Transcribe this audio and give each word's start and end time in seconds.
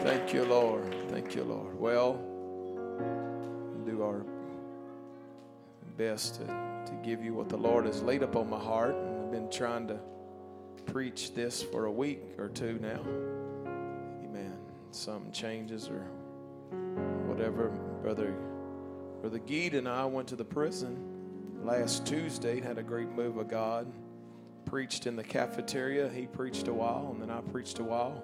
Thank 0.00 0.32
you, 0.32 0.44
Lord. 0.44 0.94
Thank 1.10 1.34
you, 1.34 1.42
Lord. 1.42 1.78
Well, 1.78 2.14
we'll 2.14 3.84
do 3.84 4.02
our 4.02 4.24
best 5.96 6.36
to, 6.36 6.46
to 6.46 6.92
give 7.02 7.22
you 7.24 7.34
what 7.34 7.48
the 7.48 7.56
Lord 7.56 7.84
has 7.84 8.00
laid 8.02 8.22
upon 8.22 8.48
my 8.48 8.58
heart. 8.58 8.94
And 8.94 9.24
I've 9.24 9.32
been 9.32 9.50
trying 9.50 9.88
to 9.88 9.98
preach 10.86 11.34
this 11.34 11.62
for 11.62 11.86
a 11.86 11.92
week 11.92 12.20
or 12.38 12.48
two 12.48 12.78
now. 12.80 13.00
Amen. 14.24 14.56
Something 14.92 15.32
changes 15.32 15.88
or 15.88 16.06
whatever. 17.26 17.68
Brother, 18.00 18.34
Brother 19.20 19.40
Geed 19.40 19.74
and 19.74 19.88
I 19.88 20.04
went 20.04 20.28
to 20.28 20.36
the 20.36 20.44
prison 20.44 21.60
last 21.64 22.06
Tuesday, 22.06 22.58
and 22.58 22.64
had 22.64 22.78
a 22.78 22.82
great 22.82 23.10
move 23.10 23.36
of 23.36 23.48
God. 23.48 23.92
Preached 24.64 25.06
in 25.06 25.16
the 25.16 25.24
cafeteria. 25.24 26.08
He 26.08 26.26
preached 26.26 26.68
a 26.68 26.72
while, 26.72 27.08
and 27.12 27.20
then 27.20 27.30
I 27.30 27.40
preached 27.40 27.80
a 27.80 27.84
while. 27.84 28.22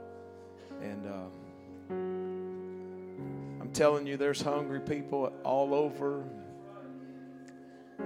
And 0.81 1.07
uh, 1.07 1.25
I'm 1.91 3.71
telling 3.73 4.07
you, 4.07 4.17
there's 4.17 4.41
hungry 4.41 4.81
people 4.81 5.33
all 5.45 5.75
over 5.75 6.25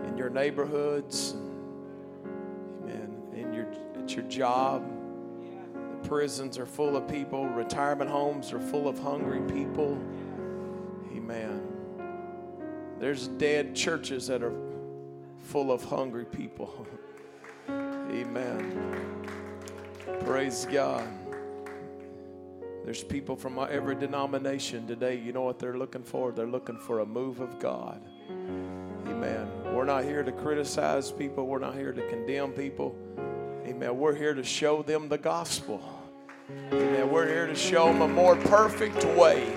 in 0.07 0.16
your 0.16 0.30
neighborhoods, 0.30 1.35
amen, 2.83 3.16
in 3.35 3.52
your 3.52 3.66
at 3.97 4.15
your 4.15 4.25
job. 4.25 4.85
The 5.75 6.09
prisons 6.09 6.59
are 6.59 6.66
full 6.66 6.97
of 6.97 7.09
people. 7.09 7.47
Retirement 7.47 8.11
homes 8.11 8.52
are 8.52 8.61
full 8.61 8.88
of 8.88 8.99
hungry 8.99 9.41
people. 9.52 9.99
Amen. 11.15 11.63
There's 12.99 13.29
dead 13.29 13.74
churches 13.74 14.27
that 14.29 14.43
are 14.43 14.55
full 15.38 15.71
of 15.71 15.85
hungry 15.85 16.24
people. 16.24 16.87
Amen. 17.69 19.27
Praise 20.24 20.66
God. 20.71 21.07
There's 22.88 23.05
people 23.05 23.37
from 23.37 23.59
every 23.59 23.97
denomination 23.97 24.87
today. 24.87 25.15
You 25.15 25.34
know 25.34 25.42
what 25.42 25.59
they're 25.59 25.77
looking 25.77 26.02
for? 26.02 26.33
They're 26.33 26.46
looking 26.46 26.79
for 26.79 27.01
a 27.01 27.04
move 27.04 27.40
of 27.40 27.59
God. 27.59 28.01
Amen. 28.30 29.46
We're 29.74 29.85
not 29.85 30.04
here 30.04 30.23
to 30.23 30.32
criticize 30.32 31.13
people, 31.13 31.46
we're 31.46 31.59
not 31.59 31.74
here 31.74 31.93
to 31.93 32.09
condemn 32.09 32.52
people. 32.52 32.96
Amen. 33.66 33.98
We're 33.98 34.15
here 34.15 34.32
to 34.32 34.43
show 34.43 34.82
them 34.82 35.10
the 35.10 35.18
gospel. 35.18 35.82
Amen. 36.73 37.10
We're 37.10 37.29
here 37.29 37.46
to 37.46 37.54
show 37.54 37.93
them 37.93 38.01
a 38.01 38.09
more 38.09 38.37
perfect 38.37 39.04
way. 39.18 39.52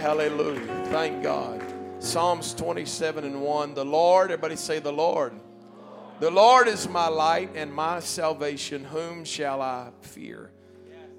Hallelujah. 0.00 0.86
Thank 0.86 1.22
God. 1.22 1.62
Psalms 1.98 2.54
27 2.54 3.24
and 3.24 3.42
1. 3.42 3.74
The 3.74 3.84
Lord, 3.84 4.30
everybody 4.30 4.56
say, 4.56 4.78
The 4.78 4.90
Lord. 4.90 5.34
The 6.20 6.30
Lord 6.30 6.68
is 6.68 6.88
my 6.88 7.08
light 7.08 7.50
and 7.54 7.70
my 7.70 8.00
salvation. 8.00 8.82
Whom 8.82 9.26
shall 9.26 9.60
I 9.60 9.90
fear? 10.00 10.52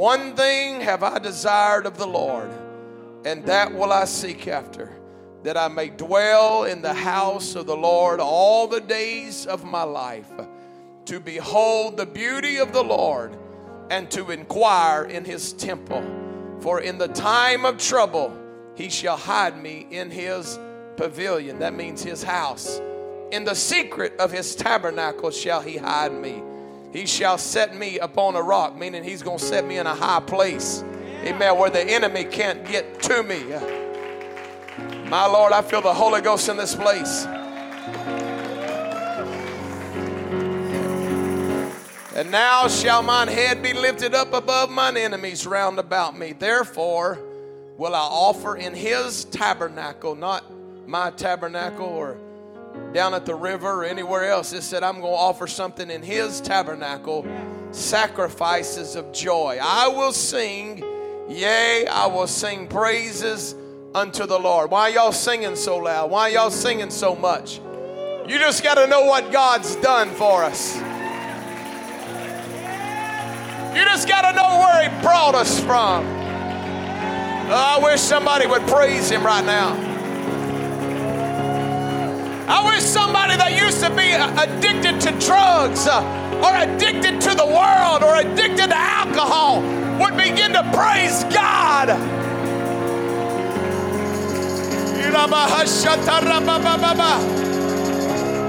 One 0.00 0.34
thing 0.34 0.80
have 0.80 1.02
I 1.02 1.18
desired 1.18 1.84
of 1.84 1.98
the 1.98 2.06
Lord, 2.06 2.50
and 3.26 3.44
that 3.44 3.74
will 3.74 3.92
I 3.92 4.06
seek 4.06 4.48
after, 4.48 4.90
that 5.42 5.58
I 5.58 5.68
may 5.68 5.90
dwell 5.90 6.64
in 6.64 6.80
the 6.80 6.94
house 6.94 7.54
of 7.54 7.66
the 7.66 7.76
Lord 7.76 8.18
all 8.18 8.66
the 8.66 8.80
days 8.80 9.44
of 9.46 9.62
my 9.62 9.82
life, 9.82 10.30
to 11.04 11.20
behold 11.20 11.98
the 11.98 12.06
beauty 12.06 12.56
of 12.56 12.72
the 12.72 12.82
Lord 12.82 13.36
and 13.90 14.10
to 14.12 14.30
inquire 14.30 15.04
in 15.04 15.26
his 15.26 15.52
temple. 15.52 16.02
For 16.60 16.80
in 16.80 16.96
the 16.96 17.08
time 17.08 17.66
of 17.66 17.76
trouble, 17.76 18.34
he 18.76 18.88
shall 18.88 19.18
hide 19.18 19.62
me 19.62 19.86
in 19.90 20.10
his 20.10 20.58
pavilion. 20.96 21.58
That 21.58 21.74
means 21.74 22.02
his 22.02 22.22
house. 22.22 22.80
In 23.32 23.44
the 23.44 23.54
secret 23.54 24.18
of 24.18 24.32
his 24.32 24.54
tabernacle 24.54 25.30
shall 25.30 25.60
he 25.60 25.76
hide 25.76 26.14
me. 26.14 26.42
He 26.92 27.06
shall 27.06 27.38
set 27.38 27.76
me 27.76 27.98
upon 27.98 28.34
a 28.34 28.42
rock, 28.42 28.76
meaning 28.76 29.04
he's 29.04 29.22
going 29.22 29.38
to 29.38 29.44
set 29.44 29.64
me 29.64 29.78
in 29.78 29.86
a 29.86 29.94
high 29.94 30.20
place. 30.20 30.82
Amen. 31.24 31.58
Where 31.58 31.70
the 31.70 31.82
enemy 31.82 32.24
can't 32.24 32.66
get 32.66 33.00
to 33.02 33.22
me. 33.22 33.44
My 35.08 35.26
Lord, 35.26 35.52
I 35.52 35.62
feel 35.62 35.82
the 35.82 35.94
Holy 35.94 36.20
Ghost 36.20 36.48
in 36.48 36.56
this 36.56 36.74
place. 36.74 37.26
And 42.16 42.30
now 42.30 42.68
shall 42.68 43.02
mine 43.02 43.28
head 43.28 43.62
be 43.62 43.72
lifted 43.72 44.14
up 44.14 44.34
above 44.34 44.70
mine 44.70 44.96
enemies 44.96 45.46
round 45.46 45.78
about 45.78 46.18
me. 46.18 46.32
Therefore 46.32 47.18
will 47.78 47.94
I 47.94 48.00
offer 48.00 48.56
in 48.56 48.74
his 48.74 49.24
tabernacle, 49.26 50.14
not 50.14 50.44
my 50.86 51.10
tabernacle 51.12 51.86
or 51.86 52.18
down 52.92 53.14
at 53.14 53.24
the 53.26 53.34
river 53.34 53.82
or 53.82 53.84
anywhere 53.84 54.24
else. 54.24 54.52
It 54.52 54.62
said, 54.62 54.82
I'm 54.82 55.00
going 55.00 55.12
to 55.12 55.18
offer 55.18 55.46
something 55.46 55.90
in 55.90 56.02
his 56.02 56.40
tabernacle 56.40 57.26
sacrifices 57.70 58.96
of 58.96 59.12
joy. 59.12 59.58
I 59.62 59.88
will 59.88 60.12
sing, 60.12 60.82
yea, 61.28 61.86
I 61.86 62.06
will 62.06 62.26
sing 62.26 62.66
praises 62.66 63.54
unto 63.94 64.26
the 64.26 64.38
Lord. 64.38 64.70
Why 64.70 64.88
y'all 64.88 65.12
singing 65.12 65.56
so 65.56 65.78
loud? 65.78 66.10
Why 66.10 66.28
y'all 66.28 66.50
singing 66.50 66.90
so 66.90 67.14
much? 67.14 67.60
You 68.28 68.38
just 68.38 68.62
got 68.62 68.74
to 68.74 68.86
know 68.86 69.04
what 69.06 69.32
God's 69.32 69.76
done 69.76 70.10
for 70.10 70.44
us. 70.44 70.76
You 73.74 73.84
just 73.84 74.08
got 74.08 74.22
to 74.22 74.36
know 74.36 74.58
where 74.58 74.88
He 74.88 75.02
brought 75.02 75.34
us 75.34 75.60
from. 75.60 76.04
Oh, 77.52 77.54
I 77.54 77.80
wish 77.82 78.00
somebody 78.00 78.46
would 78.46 78.62
praise 78.62 79.10
Him 79.10 79.24
right 79.24 79.44
now. 79.44 79.99
I 82.50 82.66
wish 82.66 82.82
somebody 82.82 83.36
that 83.36 83.54
used 83.54 83.78
to 83.78 83.90
be 83.94 84.10
addicted 84.10 85.00
to 85.06 85.12
drugs 85.24 85.86
uh, 85.86 86.02
or 86.42 86.50
addicted 86.58 87.20
to 87.20 87.34
the 87.36 87.46
world 87.46 88.02
or 88.02 88.16
addicted 88.16 88.70
to 88.70 88.76
alcohol 88.76 89.62
would 90.02 90.16
begin 90.16 90.52
to 90.54 90.62
praise 90.74 91.22
God. 91.30 91.90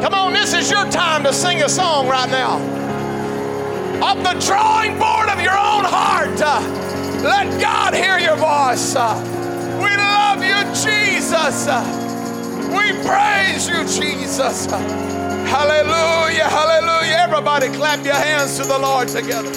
Come 0.01 0.13
on, 0.15 0.33
this 0.33 0.55
is 0.55 0.71
your 0.71 0.89
time 0.89 1.23
to 1.23 1.31
sing 1.31 1.61
a 1.61 1.69
song 1.69 2.07
right 2.07 2.29
now. 2.31 2.57
Off 4.01 4.17
the 4.17 4.33
drawing 4.47 4.97
board 4.97 5.29
of 5.29 5.39
your 5.39 5.53
own 5.53 5.85
heart, 5.85 6.41
uh, 6.41 6.59
let 7.21 7.61
God 7.61 7.93
hear 7.93 8.17
your 8.17 8.35
voice. 8.35 8.95
Uh, 8.95 9.13
we 9.77 9.95
love 9.95 10.41
you, 10.43 10.57
Jesus. 10.73 12.00
We 12.71 12.93
praise 13.03 13.67
you, 13.67 13.83
Jesus. 13.83 14.65
Hallelujah, 14.65 16.47
hallelujah. 16.47 17.15
Everybody 17.17 17.67
clap 17.69 18.05
your 18.05 18.15
hands 18.15 18.57
to 18.57 18.63
the 18.63 18.79
Lord 18.79 19.09
together. 19.09 19.51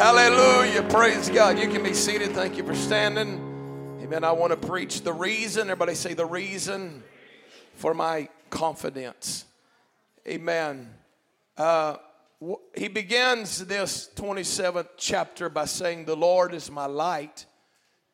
Hallelujah. 0.00 0.82
Praise 0.84 1.28
God. 1.28 1.58
You 1.58 1.68
can 1.68 1.82
be 1.82 1.92
seated. 1.92 2.30
Thank 2.30 2.56
you 2.56 2.64
for 2.64 2.74
standing. 2.74 3.98
Amen. 4.00 4.24
I 4.24 4.32
want 4.32 4.50
to 4.50 4.68
preach 4.68 5.02
the 5.02 5.12
reason. 5.12 5.62
Everybody 5.62 5.94
say 5.94 6.14
the 6.14 6.24
reason 6.24 7.02
for 7.74 7.92
my 7.92 8.28
confidence. 8.48 9.44
Amen. 10.26 10.88
Uh, 11.56 11.96
he 12.74 12.88
begins 12.88 13.66
this 13.66 14.08
27th 14.16 14.88
chapter 14.96 15.50
by 15.50 15.66
saying, 15.66 16.06
The 16.06 16.16
Lord 16.16 16.54
is 16.54 16.70
my 16.70 16.86
light 16.86 17.44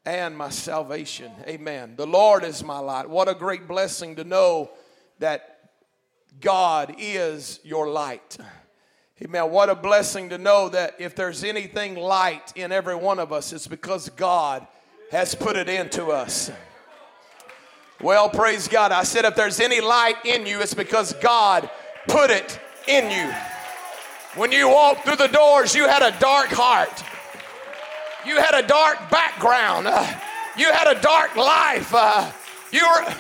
and 0.07 0.39
my 0.39 0.49
salvation. 0.49 1.33
Amen. 1.47 1.95
The 1.97 2.07
Lord 2.07 2.45
is 2.45 2.63
my 2.63 2.79
light. 2.79 3.11
What 3.11 3.29
a 3.29 3.35
great 3.35 3.67
blessing 3.67 4.17
to 4.17 4.25
know 4.25 4.71
that 5.19 5.71
God 6.41 6.95
is 6.99 7.59
your 7.65 7.91
light. 7.91 8.39
Amen. 9.23 9.51
What 9.51 9.69
a 9.69 9.75
blessing 9.75 10.29
to 10.29 10.39
know 10.39 10.69
that 10.69 10.95
if 11.01 11.17
there's 11.17 11.43
anything 11.43 11.97
light 11.97 12.53
in 12.55 12.71
every 12.71 12.95
one 12.95 13.19
of 13.19 13.33
us, 13.33 13.53
it's 13.53 13.67
because 13.67 14.09
God 14.11 14.67
has 15.11 15.35
put 15.35 15.57
it 15.57 15.69
into 15.69 16.07
us. 16.09 16.53
Well, 18.01 18.29
praise 18.29 18.69
God. 18.69 18.93
I 18.93 19.03
said, 19.03 19.25
if 19.25 19.35
there's 19.35 19.59
any 19.59 19.81
light 19.81 20.17
in 20.25 20.47
you, 20.47 20.61
it's 20.61 20.75
because 20.75 21.15
God 21.15 21.69
put 22.07 22.31
it 22.31 22.61
in 22.87 23.11
you. 23.11 23.35
When 24.37 24.53
you 24.53 24.69
walked 24.69 25.07
through 25.07 25.17
the 25.17 25.29
doors, 25.29 25.75
you 25.75 25.89
had 25.89 26.03
a 26.03 26.17
dark 26.21 26.49
heart. 26.49 27.03
You 28.27 28.41
had 28.41 28.55
a 28.55 28.67
dark 28.67 29.09
background. 29.09 29.87
Uh, 29.87 30.05
you 30.59 30.73
had 30.73 30.89
a 30.89 31.01
dark 31.01 31.37
life. 31.37 31.95
Uh, 31.95 32.33
you 32.73 32.83
were 32.85 33.15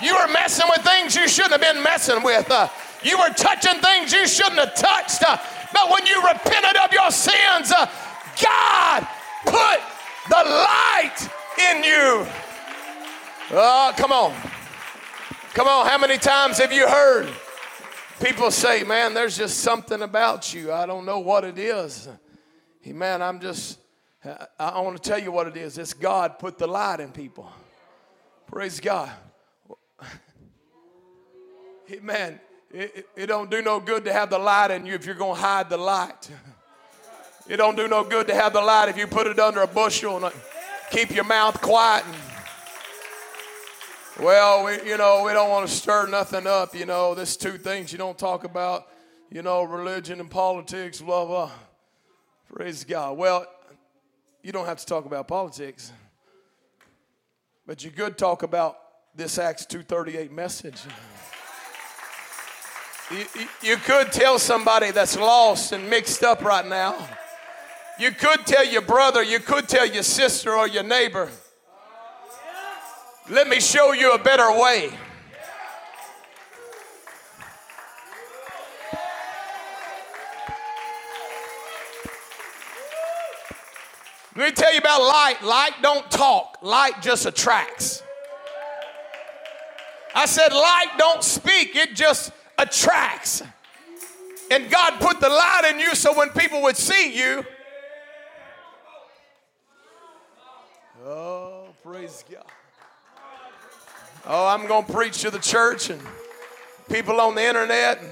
you 0.00 0.14
were 0.14 0.32
messing 0.32 0.66
with 0.70 0.84
things 0.84 1.16
you 1.16 1.26
shouldn't 1.26 1.52
have 1.52 1.60
been 1.60 1.82
messing 1.82 2.22
with. 2.22 2.48
Uh, 2.48 2.68
you 3.02 3.18
were 3.18 3.30
touching 3.30 3.80
things 3.80 4.12
you 4.12 4.26
shouldn't 4.28 4.58
have 4.58 4.74
touched. 4.74 5.22
Uh, 5.26 5.36
but 5.72 5.90
when 5.90 6.06
you 6.06 6.22
repented 6.22 6.76
of 6.76 6.92
your 6.92 7.10
sins, 7.10 7.72
uh, 7.72 7.90
God 8.40 9.06
put 9.46 9.80
the 10.28 10.44
light 10.48 11.28
in 11.70 11.82
you. 11.82 12.26
Oh, 13.50 13.92
come 13.96 14.12
on. 14.12 14.32
Come 15.54 15.66
on. 15.66 15.86
How 15.86 15.98
many 15.98 16.18
times 16.18 16.58
have 16.58 16.72
you 16.72 16.88
heard 16.88 17.28
people 18.20 18.52
say, 18.52 18.84
man, 18.84 19.12
there's 19.12 19.36
just 19.36 19.58
something 19.60 20.02
about 20.02 20.54
you? 20.54 20.72
I 20.72 20.86
don't 20.86 21.04
know 21.04 21.18
what 21.18 21.44
it 21.44 21.58
is. 21.58 22.08
Man, 22.84 23.22
I'm 23.22 23.40
just, 23.40 23.78
I 24.58 24.80
want 24.80 25.00
to 25.00 25.08
tell 25.08 25.18
you 25.18 25.30
what 25.30 25.46
it 25.46 25.56
is. 25.56 25.78
It's 25.78 25.94
God 25.94 26.38
put 26.38 26.58
the 26.58 26.66
light 26.66 27.00
in 27.00 27.12
people. 27.12 27.50
Praise 28.46 28.80
God. 28.80 29.10
Amen. 31.92 32.40
It, 32.72 32.92
it, 32.96 33.06
it, 33.16 33.26
don't 33.26 33.50
do 33.50 33.62
no 33.62 33.80
good 33.80 34.04
to 34.06 34.12
have 34.12 34.30
the 34.30 34.38
light 34.38 34.70
in 34.70 34.86
you 34.86 34.94
if 34.94 35.06
you're 35.06 35.14
going 35.14 35.36
to 35.36 35.40
hide 35.40 35.70
the 35.70 35.76
light. 35.76 36.30
It 37.48 37.56
don't 37.56 37.76
do 37.76 37.88
no 37.88 38.04
good 38.04 38.28
to 38.28 38.34
have 38.36 38.52
the 38.52 38.60
light 38.60 38.88
if 38.88 38.96
you 38.96 39.08
put 39.08 39.26
it 39.26 39.40
under 39.40 39.62
a 39.62 39.66
bushel 39.66 40.14
and 40.14 40.26
uh, 40.26 40.30
keep 40.92 41.10
your 41.10 41.24
mouth 41.24 41.60
quiet. 41.60 42.04
And, 42.06 42.14
well, 44.24 44.64
we, 44.64 44.88
you 44.88 44.96
know, 44.96 45.24
we 45.24 45.32
don't 45.32 45.50
want 45.50 45.68
to 45.68 45.74
stir 45.74 46.06
nothing 46.06 46.46
up. 46.46 46.72
You 46.72 46.86
know, 46.86 47.16
there's 47.16 47.36
two 47.36 47.58
things 47.58 47.90
you 47.90 47.98
don't 47.98 48.16
talk 48.16 48.44
about. 48.44 48.86
You 49.28 49.42
know, 49.42 49.64
religion 49.64 50.20
and 50.20 50.30
politics, 50.30 51.00
blah 51.00 51.24
blah. 51.24 51.50
Praise 52.54 52.84
God. 52.84 53.16
Well, 53.16 53.46
you 54.42 54.52
don't 54.52 54.66
have 54.66 54.76
to 54.76 54.84
talk 54.84 55.06
about 55.06 55.26
politics, 55.26 55.90
but 57.66 57.82
you 57.82 57.90
could 57.90 58.18
talk 58.18 58.42
about 58.42 58.76
this 59.14 59.38
Acts 59.38 59.64
2:38 59.64 60.30
message. 60.30 60.78
You, 63.10 63.24
you 63.62 63.76
could 63.78 64.12
tell 64.12 64.38
somebody 64.38 64.90
that's 64.90 65.16
lost 65.16 65.72
and 65.72 65.88
mixed 65.88 66.22
up 66.22 66.42
right 66.42 66.66
now. 66.66 67.08
You 67.98 68.10
could 68.10 68.46
tell 68.46 68.66
your 68.66 68.82
brother, 68.82 69.22
you 69.22 69.40
could 69.40 69.66
tell 69.66 69.86
your 69.86 70.02
sister 70.02 70.54
or 70.54 70.68
your 70.68 70.82
neighbor, 70.82 71.30
let 73.30 73.48
me 73.48 73.60
show 73.60 73.92
you 73.92 74.12
a 74.12 74.18
better 74.18 74.52
way. 74.60 74.90
Let 84.34 84.48
me 84.48 84.52
tell 84.52 84.72
you 84.72 84.78
about 84.78 85.02
light. 85.02 85.42
Light 85.42 85.72
don't 85.82 86.10
talk, 86.10 86.58
light 86.62 87.02
just 87.02 87.26
attracts. 87.26 88.02
I 90.14 90.26
said, 90.26 90.52
light 90.52 90.90
don't 90.98 91.22
speak, 91.22 91.74
it 91.76 91.94
just 91.94 92.32
attracts. 92.58 93.42
And 94.50 94.70
God 94.70 95.00
put 95.00 95.20
the 95.20 95.28
light 95.28 95.70
in 95.70 95.80
you 95.80 95.94
so 95.94 96.16
when 96.16 96.28
people 96.30 96.62
would 96.62 96.76
see 96.76 97.16
you, 97.16 97.44
oh, 101.04 101.68
praise 101.82 102.24
God. 102.30 102.44
Oh, 104.26 104.46
I'm 104.46 104.66
going 104.66 104.84
to 104.84 104.92
preach 104.92 105.22
to 105.22 105.30
the 105.30 105.38
church 105.38 105.90
and 105.90 106.00
people 106.90 107.20
on 107.20 107.34
the 107.34 107.42
internet 107.42 107.98
and 108.00 108.10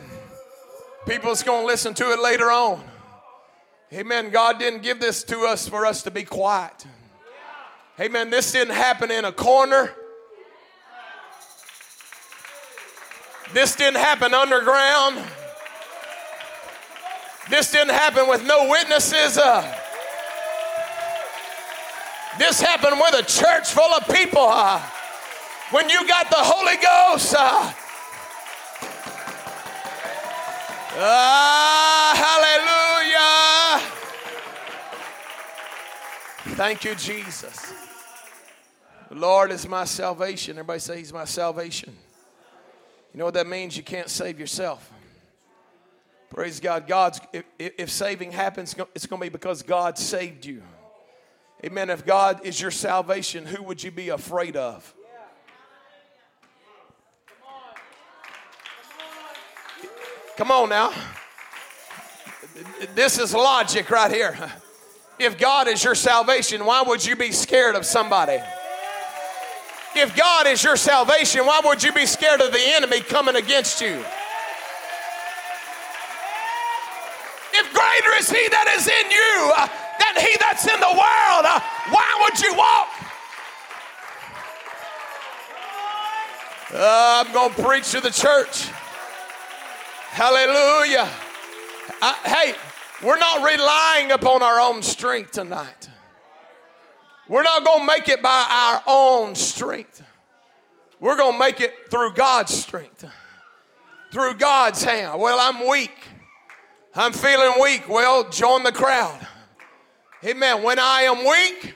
people's 1.06 1.42
going 1.42 1.62
to 1.62 1.66
listen 1.66 1.94
to 1.94 2.12
it 2.12 2.20
later 2.20 2.50
on. 2.50 2.82
Amen. 3.92 4.30
God 4.30 4.58
didn't 4.60 4.82
give 4.82 5.00
this 5.00 5.24
to 5.24 5.40
us 5.40 5.68
for 5.68 5.84
us 5.84 6.02
to 6.02 6.12
be 6.12 6.22
quiet. 6.22 6.86
Amen. 7.98 8.30
This 8.30 8.52
didn't 8.52 8.74
happen 8.74 9.10
in 9.10 9.24
a 9.24 9.32
corner. 9.32 9.92
This 13.52 13.74
didn't 13.74 13.98
happen 13.98 14.32
underground. 14.32 15.18
This 17.50 17.72
didn't 17.72 17.94
happen 17.94 18.28
with 18.28 18.46
no 18.46 18.68
witnesses. 18.68 19.36
Uh, 19.36 19.62
this 22.38 22.60
happened 22.60 22.96
with 23.00 23.14
a 23.14 23.24
church 23.24 23.72
full 23.72 23.92
of 23.92 24.06
people. 24.06 24.46
Uh, 24.46 24.80
when 25.70 25.88
you 25.88 26.06
got 26.06 26.30
the 26.30 26.36
Holy 26.36 26.76
Ghost. 26.76 27.34
Uh, 27.36 27.72
uh, 30.96 32.14
hallelujah. 32.14 32.69
Thank 36.60 36.84
you, 36.84 36.94
Jesus. 36.94 37.72
The 39.08 39.14
Lord 39.14 39.50
is 39.50 39.66
my 39.66 39.84
salvation. 39.84 40.58
Everybody 40.58 40.78
say 40.78 40.98
He's 40.98 41.10
my 41.10 41.24
salvation. 41.24 41.96
You 43.14 43.18
know 43.18 43.24
what 43.24 43.32
that 43.32 43.46
means? 43.46 43.78
You 43.78 43.82
can't 43.82 44.10
save 44.10 44.38
yourself. 44.38 44.92
Praise 46.28 46.60
God. 46.60 46.86
God's 46.86 47.18
if, 47.32 47.44
if 47.58 47.90
saving 47.90 48.32
happens, 48.32 48.76
it's 48.94 49.06
going 49.06 49.20
to 49.20 49.24
be 49.24 49.30
because 49.30 49.62
God 49.62 49.96
saved 49.96 50.44
you. 50.44 50.62
Amen. 51.64 51.88
If 51.88 52.04
God 52.04 52.44
is 52.44 52.60
your 52.60 52.70
salvation, 52.70 53.46
who 53.46 53.62
would 53.62 53.82
you 53.82 53.90
be 53.90 54.10
afraid 54.10 54.54
of? 54.54 54.94
Come 60.36 60.50
on 60.50 60.68
now. 60.68 60.92
This 62.94 63.18
is 63.18 63.32
logic 63.32 63.88
right 63.88 64.12
here. 64.12 64.52
If 65.20 65.36
God 65.36 65.68
is 65.68 65.84
your 65.84 65.94
salvation, 65.94 66.64
why 66.64 66.80
would 66.80 67.04
you 67.04 67.14
be 67.14 67.30
scared 67.30 67.76
of 67.76 67.84
somebody? 67.84 68.38
If 69.94 70.16
God 70.16 70.46
is 70.46 70.64
your 70.64 70.76
salvation, 70.76 71.44
why 71.44 71.60
would 71.62 71.82
you 71.82 71.92
be 71.92 72.06
scared 72.06 72.40
of 72.40 72.52
the 72.52 72.60
enemy 72.74 73.02
coming 73.02 73.36
against 73.36 73.82
you? 73.82 74.02
If 77.52 77.70
greater 77.74 78.16
is 78.18 78.30
he 78.30 78.48
that 78.48 78.72
is 78.78 78.86
in 78.88 79.10
you 79.10 79.52
uh, 79.56 79.68
than 79.98 80.24
he 80.24 80.36
that's 80.40 80.64
in 80.66 80.80
the 80.80 80.86
world, 80.86 81.44
uh, 81.44 81.60
why 81.90 82.20
would 82.22 82.40
you 82.40 82.54
walk? 82.54 82.88
Uh, 86.72 87.24
I'm 87.26 87.32
going 87.34 87.52
to 87.52 87.62
preach 87.62 87.90
to 87.90 88.00
the 88.00 88.10
church. 88.10 88.68
Hallelujah. 90.12 91.10
I, 92.00 92.14
hey, 92.24 92.54
we're 93.02 93.18
not 93.18 93.44
relying 93.44 94.12
upon 94.12 94.42
our 94.42 94.60
own 94.60 94.82
strength 94.82 95.32
tonight. 95.32 95.88
We're 97.28 97.42
not 97.42 97.64
going 97.64 97.80
to 97.80 97.86
make 97.86 98.08
it 98.08 98.22
by 98.22 98.46
our 98.50 98.82
own 98.86 99.34
strength. 99.34 100.02
We're 100.98 101.16
going 101.16 101.34
to 101.34 101.38
make 101.38 101.60
it 101.60 101.72
through 101.90 102.14
God's 102.14 102.52
strength, 102.52 103.04
through 104.12 104.34
God's 104.34 104.82
hand. 104.82 105.20
Well, 105.20 105.38
I'm 105.40 105.68
weak. 105.68 105.96
I'm 106.94 107.12
feeling 107.12 107.52
weak. 107.62 107.88
Well, 107.88 108.28
join 108.30 108.64
the 108.64 108.72
crowd. 108.72 109.26
Amen. 110.24 110.62
When 110.62 110.78
I 110.78 111.02
am 111.02 111.18
weak, 111.18 111.74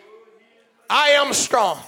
I 0.91 1.11
am 1.11 1.33
strong. 1.33 1.79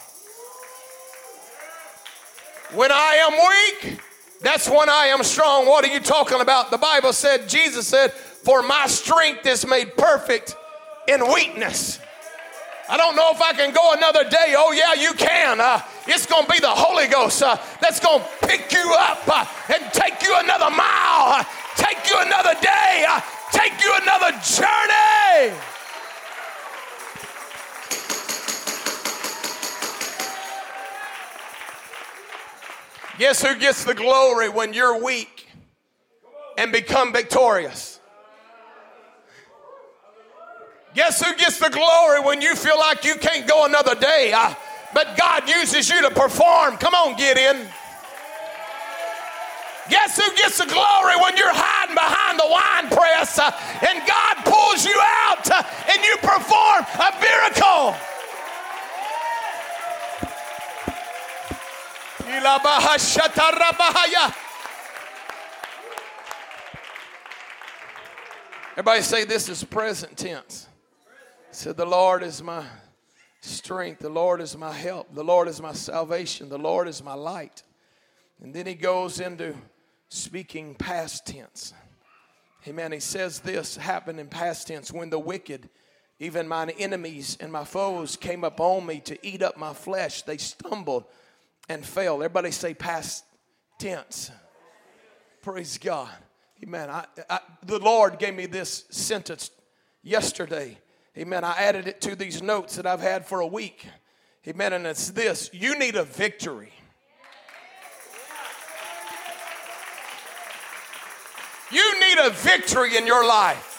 When 2.72 2.90
I 2.90 3.14
am 3.28 3.84
weak, 3.84 4.00
that's 4.40 4.68
when 4.68 4.88
I 4.88 5.06
am 5.06 5.22
strong. 5.22 5.66
What 5.66 5.84
are 5.84 5.92
you 5.92 6.00
talking 6.00 6.40
about? 6.40 6.70
The 6.70 6.78
Bible 6.78 7.12
said, 7.12 7.48
Jesus 7.48 7.86
said, 7.86 8.12
For 8.46 8.62
my 8.62 8.86
strength 8.86 9.44
is 9.44 9.66
made 9.66 9.96
perfect 9.96 10.54
in 11.08 11.32
weakness. 11.34 11.98
I 12.88 12.96
don't 12.96 13.16
know 13.16 13.32
if 13.32 13.42
I 13.42 13.52
can 13.54 13.74
go 13.74 13.92
another 13.92 14.22
day. 14.22 14.54
Oh, 14.56 14.70
yeah, 14.70 14.94
you 14.94 15.14
can. 15.14 15.60
Uh, 15.60 15.80
it's 16.06 16.26
going 16.26 16.46
to 16.46 16.52
be 16.52 16.60
the 16.60 16.68
Holy 16.68 17.08
Ghost 17.08 17.42
uh, 17.42 17.58
that's 17.80 17.98
going 17.98 18.20
to 18.20 18.46
pick 18.46 18.70
you 18.70 18.94
up 19.00 19.18
uh, 19.26 19.44
and 19.74 19.92
take 19.92 20.22
you 20.22 20.32
another 20.38 20.70
mile, 20.70 21.40
uh, 21.40 21.44
take 21.74 22.08
you 22.08 22.14
another 22.20 22.54
day, 22.62 23.04
uh, 23.08 23.20
take 23.50 23.72
you 23.82 23.92
another 24.00 24.30
journey. 24.44 25.58
Guess 33.18 33.44
who 33.44 33.58
gets 33.58 33.82
the 33.82 33.94
glory 33.94 34.48
when 34.48 34.72
you're 34.72 35.02
weak 35.02 35.48
and 36.56 36.70
become 36.70 37.12
victorious? 37.12 37.95
Guess 40.96 41.22
who 41.22 41.36
gets 41.36 41.58
the 41.58 41.68
glory 41.68 42.20
when 42.20 42.40
you 42.40 42.56
feel 42.56 42.78
like 42.78 43.04
you 43.04 43.16
can't 43.16 43.46
go 43.46 43.66
another 43.66 43.94
day, 43.94 44.32
but 44.94 45.14
God 45.18 45.46
uses 45.46 45.90
you 45.90 46.00
to 46.00 46.10
perform? 46.10 46.78
Come 46.78 46.94
on, 46.94 47.18
get 47.18 47.36
in. 47.36 47.68
Guess 49.90 50.16
who 50.16 50.34
gets 50.36 50.56
the 50.56 50.64
glory 50.64 51.14
when 51.20 51.36
you're 51.36 51.52
hiding 51.52 51.94
behind 51.94 52.40
the 52.40 52.48
wine 52.48 52.88
press 52.90 53.38
uh, 53.38 53.52
and 53.86 54.02
God 54.08 54.36
pulls 54.44 54.86
you 54.86 54.98
out 54.98 55.48
uh, 55.50 55.62
and 55.92 56.02
you 56.02 56.16
perform 56.16 56.86
a 56.96 57.12
miracle? 57.20 57.94
Everybody 68.72 69.02
say 69.02 69.24
this 69.24 69.50
is 69.50 69.62
present 69.62 70.16
tense. 70.16 70.65
Said 71.56 71.78
the 71.78 71.86
Lord 71.86 72.22
is 72.22 72.42
my 72.42 72.66
strength, 73.40 74.00
the 74.00 74.10
Lord 74.10 74.42
is 74.42 74.58
my 74.58 74.74
help, 74.74 75.14
the 75.14 75.24
Lord 75.24 75.48
is 75.48 75.58
my 75.58 75.72
salvation, 75.72 76.50
the 76.50 76.58
Lord 76.58 76.86
is 76.86 77.02
my 77.02 77.14
light. 77.14 77.62
And 78.42 78.52
then 78.52 78.66
he 78.66 78.74
goes 78.74 79.20
into 79.20 79.54
speaking 80.10 80.74
past 80.74 81.26
tense. 81.26 81.72
Amen. 82.68 82.92
He 82.92 83.00
says 83.00 83.40
this 83.40 83.74
happened 83.74 84.20
in 84.20 84.28
past 84.28 84.68
tense 84.68 84.92
when 84.92 85.08
the 85.08 85.18
wicked 85.18 85.70
Even 86.18 86.46
mine 86.46 86.68
enemies 86.78 87.38
and 87.40 87.50
my 87.50 87.64
foes 87.64 88.16
came 88.16 88.44
upon 88.44 88.84
me 88.84 89.00
to 89.00 89.26
eat 89.26 89.42
up 89.42 89.56
my 89.56 89.72
flesh. 89.72 90.22
They 90.22 90.36
stumbled 90.36 91.04
and 91.70 91.86
fell. 91.86 92.16
Everybody 92.16 92.50
say 92.50 92.74
past 92.74 93.24
tense. 93.78 94.30
Praise 95.40 95.78
God. 95.78 96.10
Amen. 96.62 96.90
I, 96.90 97.06
I, 97.30 97.40
the 97.64 97.78
Lord 97.78 98.18
gave 98.18 98.34
me 98.34 98.44
this 98.44 98.84
sentence 98.90 99.50
yesterday. 100.02 100.76
Amen. 101.18 101.44
I 101.44 101.52
added 101.52 101.88
it 101.88 102.00
to 102.02 102.14
these 102.14 102.42
notes 102.42 102.76
that 102.76 102.86
I've 102.86 103.00
had 103.00 103.26
for 103.26 103.40
a 103.40 103.46
week. 103.46 103.86
Amen. 104.46 104.74
And 104.74 104.86
it's 104.86 105.10
this 105.10 105.50
you 105.52 105.78
need 105.78 105.96
a 105.96 106.04
victory. 106.04 106.72
You 111.72 112.00
need 112.00 112.18
a 112.18 112.30
victory 112.30 112.96
in 112.96 113.06
your 113.06 113.26
life. 113.26 113.72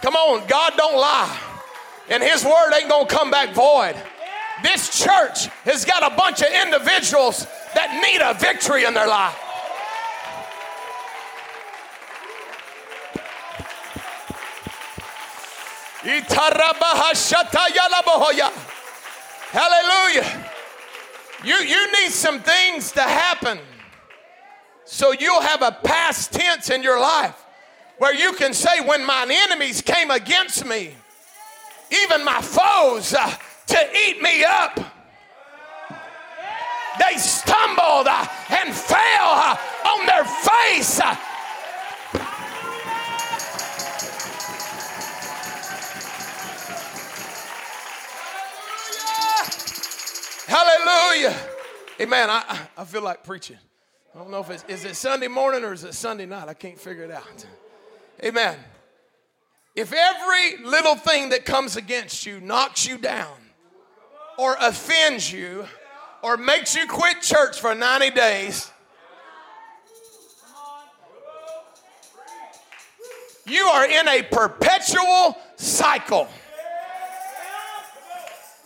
Come 0.00 0.14
on, 0.14 0.46
God 0.46 0.72
don't 0.76 0.96
lie. 0.96 1.38
And 2.08 2.22
his 2.22 2.44
word 2.44 2.72
ain't 2.74 2.88
going 2.88 3.08
to 3.08 3.14
come 3.14 3.30
back 3.30 3.52
void. 3.52 3.96
This 4.62 5.02
church 5.02 5.48
has 5.64 5.84
got 5.84 6.12
a 6.12 6.16
bunch 6.16 6.40
of 6.40 6.48
individuals 6.48 7.46
that 7.74 8.00
need 8.00 8.22
a 8.22 8.32
victory 8.34 8.84
in 8.84 8.94
their 8.94 9.08
life. 9.08 9.36
Hallelujah. 19.50 20.50
You, 21.44 21.56
you 21.56 21.92
need 22.00 22.10
some 22.10 22.40
things 22.40 22.92
to 22.92 23.02
happen 23.02 23.58
so 24.84 25.12
you'll 25.12 25.40
have 25.40 25.62
a 25.62 25.72
past 25.72 26.32
tense 26.32 26.70
in 26.70 26.82
your 26.82 27.00
life 27.00 27.44
where 27.98 28.14
you 28.14 28.32
can 28.34 28.54
say, 28.54 28.80
When 28.80 29.04
mine 29.04 29.30
enemies 29.32 29.82
came 29.82 30.12
against 30.12 30.64
me, 30.64 30.94
even 31.90 32.24
my 32.24 32.40
foes 32.40 33.12
uh, 33.12 33.34
to 33.66 33.88
eat 34.06 34.22
me 34.22 34.44
up, 34.44 34.78
they 37.00 37.18
stumbled 37.18 38.06
uh, 38.08 38.26
and 38.50 38.72
fell 38.72 38.98
uh, 39.22 39.56
on 39.86 40.06
their 40.06 40.24
face. 40.24 41.00
Hallelujah. 50.86 51.36
Amen. 52.00 52.30
I, 52.30 52.60
I 52.76 52.84
feel 52.84 53.02
like 53.02 53.24
preaching. 53.24 53.56
I 54.14 54.18
don't 54.18 54.30
know 54.30 54.38
if 54.38 54.50
it's 54.50 54.64
is 54.68 54.84
it 54.84 54.94
Sunday 54.94 55.26
morning 55.26 55.64
or 55.64 55.72
is 55.72 55.82
it 55.82 55.94
Sunday 55.94 56.26
night. 56.26 56.48
I 56.48 56.54
can't 56.54 56.78
figure 56.78 57.02
it 57.02 57.10
out. 57.10 57.44
Amen. 58.22 58.56
If 59.74 59.92
every 59.92 60.64
little 60.64 60.94
thing 60.94 61.30
that 61.30 61.44
comes 61.44 61.76
against 61.76 62.24
you 62.24 62.40
knocks 62.40 62.86
you 62.86 62.98
down 62.98 63.34
or 64.38 64.56
offends 64.60 65.32
you 65.32 65.66
or 66.22 66.36
makes 66.36 66.76
you 66.76 66.86
quit 66.86 67.20
church 67.20 67.60
for 67.60 67.74
90 67.74 68.10
days, 68.10 68.70
you 73.44 73.64
are 73.66 73.86
in 73.86 74.06
a 74.06 74.22
perpetual 74.22 75.36
cycle. 75.56 76.28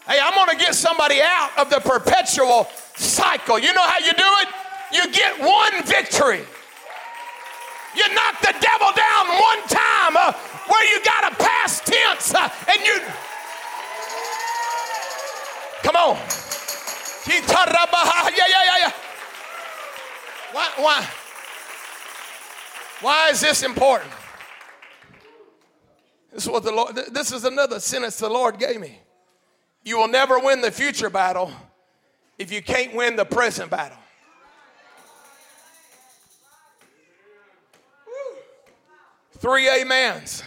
Hey, 0.07 0.19
I'm 0.21 0.35
going 0.35 0.57
to 0.57 0.57
get 0.57 0.75
somebody 0.75 1.21
out 1.23 1.51
of 1.59 1.71
the 1.71 1.79
perpetual 1.81 2.69
cycle. 2.97 3.59
You 3.59 3.73
know 3.73 3.83
how 3.83 3.99
you 3.99 4.13
do 4.13 4.25
it? 4.43 4.49
You 4.93 5.13
get 5.13 5.39
one 5.41 5.85
victory. 5.85 6.45
You 7.97 8.15
knock 8.15 8.41
the 8.41 8.55
devil 8.61 8.91
down 8.97 9.29
one 9.29 9.69
time 9.69 10.17
uh, 10.17 10.33
where 10.67 10.95
you 10.95 11.05
got 11.05 11.33
a 11.33 11.37
past 11.37 11.87
tense 11.87 12.35
uh, 12.35 12.49
and 12.73 12.81
you. 12.87 13.01
Come 15.83 15.97
on. 15.97 16.17
Yeah, 18.37 18.45
yeah, 18.49 18.65
yeah, 18.65 18.79
yeah. 18.79 18.93
Why, 20.53 20.69
why? 20.77 21.09
Why 23.01 23.29
is 23.31 23.41
this 23.41 23.63
important? 23.63 24.11
This 26.33 26.45
is 26.45 26.51
what 26.51 26.63
the 26.63 26.73
Lord, 26.73 26.95
this 26.95 27.33
is 27.33 27.45
another 27.45 27.81
sentence 27.81 28.19
the 28.19 28.29
Lord 28.29 28.59
gave 28.59 28.81
me. 28.81 28.99
You 29.83 29.97
will 29.99 30.09
never 30.09 30.39
win 30.39 30.61
the 30.61 30.71
future 30.71 31.11
battle 31.11 31.51
if 32.39 32.53
you 32.53 32.63
can't 32.63 32.95
win 32.95 33.17
the 33.17 33.25
present 33.25 33.71
battle. 33.71 33.97
Three 39.39 39.69
amens. 39.71 40.43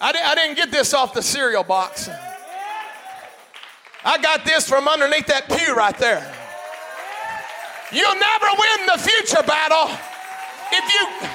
I, 0.00 0.10
di- 0.10 0.22
I 0.22 0.34
didn't 0.34 0.56
get 0.56 0.72
this 0.72 0.94
off 0.94 1.14
the 1.14 1.22
cereal 1.22 1.62
box. 1.62 2.10
I 4.04 4.18
got 4.18 4.44
this 4.44 4.68
from 4.68 4.88
underneath 4.88 5.26
that 5.26 5.46
pew 5.46 5.76
right 5.76 5.96
there. 5.96 6.26
You'll 7.92 8.18
never 8.18 8.46
win 8.58 8.86
the 8.86 8.98
future 8.98 9.46
battle 9.46 9.94
if 10.72 10.92
you, 10.92 11.28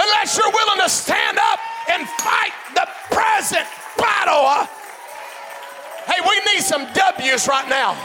unless 0.00 0.38
you're 0.38 0.52
willing 0.52 0.80
to 0.82 0.88
stand 0.88 1.38
up 1.38 1.58
and 1.90 2.08
fight 2.20 2.54
the 2.74 2.86
present 3.10 3.66
battle. 3.98 4.68
Hey, 6.06 6.20
we 6.20 6.36
need 6.52 6.62
some 6.62 6.86
W's 6.92 7.48
right 7.48 7.68
now. 7.68 7.96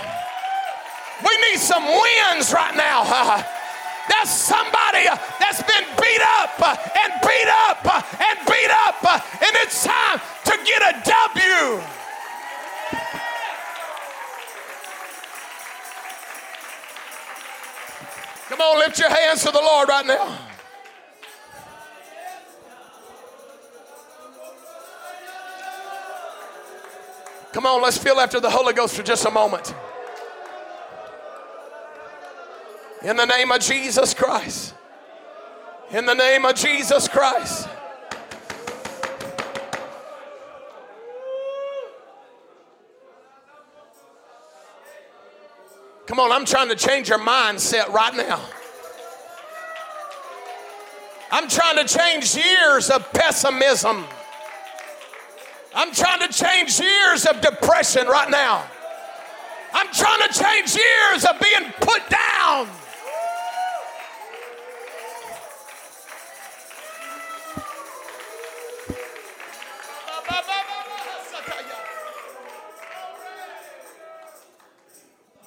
We 1.21 1.35
need 1.51 1.59
some 1.59 1.83
wins 1.83 2.53
right 2.53 2.75
now. 2.75 3.03
There's 4.09 4.29
somebody 4.29 5.05
that's 5.39 5.61
been 5.61 5.85
beat 6.01 6.21
up 6.41 6.57
and 6.59 7.13
beat 7.21 7.49
up 7.69 7.85
and 7.85 8.37
beat 8.47 8.71
up, 8.87 9.03
and 9.05 9.53
it's 9.61 9.83
time 9.83 10.19
to 10.45 10.57
get 10.65 10.81
a 10.81 11.09
W. 11.35 11.83
Come 18.49 18.61
on, 18.61 18.79
lift 18.79 18.97
your 18.97 19.09
hands 19.09 19.43
to 19.43 19.51
the 19.51 19.61
Lord 19.61 19.89
right 19.89 20.05
now. 20.05 20.48
Come 27.51 27.65
on, 27.65 27.81
let's 27.81 27.97
feel 27.97 28.19
after 28.19 28.39
the 28.39 28.49
Holy 28.49 28.73
Ghost 28.73 28.95
for 28.95 29.03
just 29.03 29.25
a 29.25 29.31
moment. 29.31 29.73
In 33.03 33.15
the 33.15 33.25
name 33.25 33.51
of 33.51 33.59
Jesus 33.61 34.13
Christ. 34.13 34.75
In 35.91 36.05
the 36.05 36.13
name 36.13 36.45
of 36.45 36.53
Jesus 36.55 37.07
Christ. 37.07 37.67
Come 46.05 46.19
on, 46.19 46.31
I'm 46.31 46.45
trying 46.45 46.69
to 46.69 46.75
change 46.75 47.09
your 47.09 47.19
mindset 47.19 47.87
right 47.89 48.15
now. 48.15 48.41
I'm 51.31 51.47
trying 51.47 51.77
to 51.77 51.97
change 51.97 52.35
years 52.35 52.89
of 52.89 53.11
pessimism. 53.13 54.05
I'm 55.73 55.93
trying 55.93 56.27
to 56.27 56.33
change 56.33 56.79
years 56.79 57.25
of 57.25 57.41
depression 57.41 58.07
right 58.07 58.29
now. 58.29 58.65
I'm 59.71 59.91
trying 59.93 60.27
to 60.27 60.33
change 60.33 60.75
years 60.75 61.25
of 61.25 61.39
being 61.39 61.71
put 61.79 62.01
down. 62.09 62.67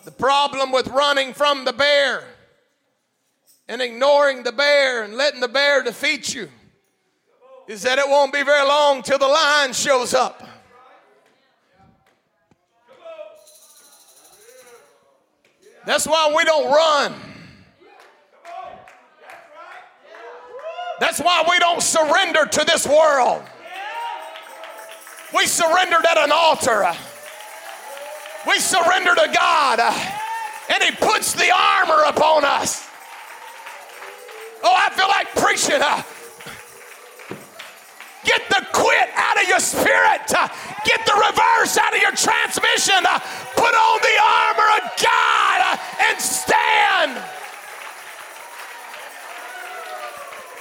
The 0.05 0.13
problem 0.13 0.71
with 0.71 0.87
running 0.89 1.33
from 1.35 1.65
the 1.65 1.73
bear 1.73 2.25
and 3.69 3.83
ignoring 3.83 4.45
the 4.45 4.53
bear 4.53 5.03
and 5.03 5.17
letting 5.17 5.41
the 5.41 5.49
bear 5.49 5.83
defeat 5.83 6.33
you 6.35 6.49
is 7.69 7.83
that 7.83 7.99
it 7.99 8.09
won't 8.09 8.33
be 8.33 8.43
very 8.43 8.67
long 8.67 9.03
till 9.03 9.19
the 9.19 9.29
lion 9.29 9.73
shows 9.73 10.15
up. 10.15 10.47
That's 15.85 16.07
why 16.07 16.33
we 16.37 16.45
don't 16.45 16.71
run. 16.71 17.15
That's 21.01 21.19
why 21.21 21.45
we 21.51 21.59
don't 21.59 21.83
surrender 21.83 22.47
to 22.47 22.65
this 22.65 22.87
world. 22.87 23.43
We 25.35 25.47
surrendered 25.47 26.05
at 26.09 26.19
an 26.19 26.31
altar. 26.31 26.87
We 28.47 28.59
surrender 28.59 29.15
to 29.15 29.31
God, 29.35 29.81
and 29.81 30.83
He 30.83 30.91
puts 30.93 31.33
the 31.33 31.51
armor 31.51 32.05
upon 32.07 32.45
us. 32.45 32.87
Oh, 34.63 34.75
I 34.75 34.91
feel 34.91 35.09
like 35.09 35.35
preaching. 35.35 35.81
Get 38.33 38.49
the 38.49 38.67
quit 38.73 39.11
out 39.15 39.43
of 39.43 39.47
your 39.47 39.61
spirit. 39.61 40.27
Get 40.87 41.05
the 41.05 41.13
reverse 41.13 41.77
out 41.77 41.95
of 41.95 42.01
your 42.01 42.13
transmission. 42.13 43.05
Put 43.57 43.75
on 43.75 44.01
the 44.01 44.17
armor 44.25 44.71
of 44.79 44.91
God 45.03 45.79
and 46.09 46.19
stand. 46.19 47.23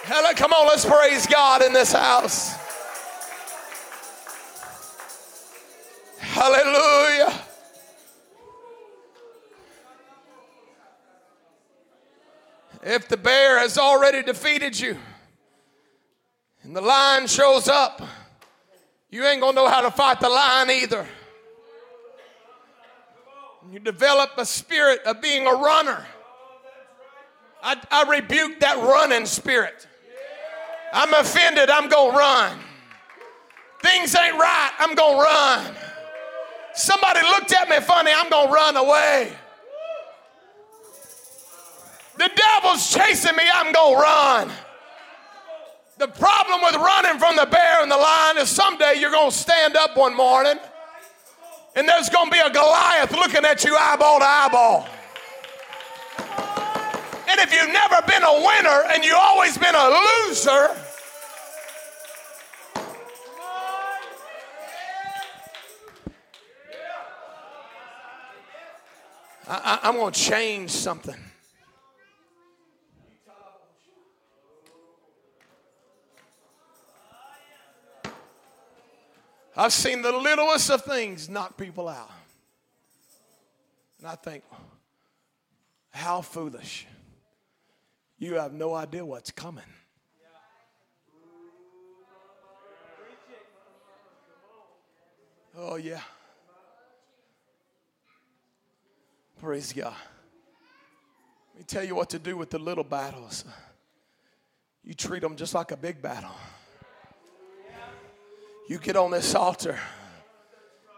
Hello, 0.04 0.34
come 0.34 0.52
on, 0.52 0.68
let's 0.68 0.86
praise 0.86 1.26
God 1.26 1.62
in 1.62 1.72
this 1.72 1.94
house. 1.94 2.58
Hallelujah. 6.20 7.34
If 12.84 13.08
the 13.08 13.16
bear 13.16 13.60
has 13.60 13.78
already 13.78 14.24
defeated 14.24 14.78
you 14.78 14.98
and 16.64 16.76
the 16.76 16.82
lion 16.82 17.28
shows 17.28 17.68
up, 17.68 18.02
you 19.10 19.26
ain't 19.26 19.42
gonna 19.42 19.56
know 19.56 19.68
how 19.68 19.82
to 19.82 19.92
fight 19.92 20.20
the 20.20 20.30
lion 20.30 20.70
either. 20.70 21.06
You 23.72 23.80
develop 23.80 24.32
a 24.38 24.46
spirit 24.46 25.02
of 25.06 25.22
being 25.22 25.48
a 25.48 25.54
runner. 25.54 26.06
I, 27.64 27.76
I 27.92 28.10
rebuke 28.10 28.60
that 28.60 28.78
running 28.78 29.26
spirit. 29.26 29.88
I'm 30.94 31.14
offended, 31.14 31.70
I'm 31.70 31.90
gonna 31.90 32.18
run. 32.18 32.58
Things 33.82 34.16
ain't 34.16 34.36
right, 34.36 34.72
I'm 34.80 34.96
gonna 34.96 35.18
run. 35.18 35.76
Somebody 36.74 37.22
looked 37.22 37.52
at 37.54 37.70
me 37.70 37.80
funny, 37.80 38.12
I'm 38.16 38.30
gonna 38.30 38.52
run 38.52 38.78
away. 38.78 39.32
The 42.18 42.30
devil's 42.36 42.94
chasing 42.94 43.36
me, 43.36 43.44
I'm 43.54 43.72
gonna 43.72 43.98
run. 43.98 44.52
The 46.02 46.08
problem 46.08 46.62
with 46.64 46.74
running 46.78 47.20
from 47.20 47.36
the 47.36 47.46
bear 47.46 47.84
and 47.84 47.92
the 47.92 47.96
lion 47.96 48.40
is 48.40 48.50
someday 48.50 48.96
you're 48.98 49.12
gonna 49.12 49.30
stand 49.30 49.76
up 49.76 49.96
one 49.96 50.18
morning 50.18 50.56
and 51.76 51.88
there's 51.88 52.10
gonna 52.10 52.32
be 52.32 52.40
a 52.40 52.50
Goliath 52.50 53.12
looking 53.12 53.46
at 53.46 53.64
you 53.64 53.78
eyeball 53.78 54.18
to 54.18 54.26
eyeball. 54.26 54.88
And 57.30 57.40
if 57.40 57.54
you've 57.54 57.72
never 57.72 58.02
been 58.08 58.24
a 58.24 58.34
winner 58.34 58.84
and 58.92 59.06
you've 59.06 59.14
always 59.16 59.60
been 59.60 59.76
a 59.76 59.90
loser, 59.90 60.70
I, 69.48 69.80
am 69.84 69.98
going 69.98 70.14
to 70.14 70.20
change 70.20 70.72
something. 70.72 71.14
I've 79.62 79.74
seen 79.74 80.02
the 80.02 80.12
littlest 80.12 80.72
of 80.72 80.84
things 80.84 81.30
knock 81.30 81.56
people 81.56 81.88
out. 81.88 82.10
And 84.00 84.08
I 84.08 84.16
think, 84.16 84.44
how 85.92 86.22
foolish. 86.22 86.88
You 88.18 88.34
have 88.36 88.54
no 88.54 88.74
idea 88.74 89.06
what's 89.06 89.30
coming. 89.30 89.64
Oh, 95.56 95.76
yeah. 95.76 96.02
Praise 99.40 99.74
God. 99.74 99.94
Let 101.54 101.60
me 101.60 101.64
tell 101.68 101.84
you 101.84 101.94
what 101.94 102.10
to 102.10 102.18
do 102.18 102.36
with 102.36 102.50
the 102.50 102.58
little 102.58 102.84
battles. 102.84 103.46
You 104.84 104.96
treat 104.96 105.22
them 105.22 105.36
just 105.36 105.54
like 105.54 105.70
a 105.70 105.78
big 105.78 106.02
battle. 106.02 106.34
You 108.70 108.78
get 108.80 108.96
on 108.96 109.12
this 109.12 109.36
altar, 109.36 109.78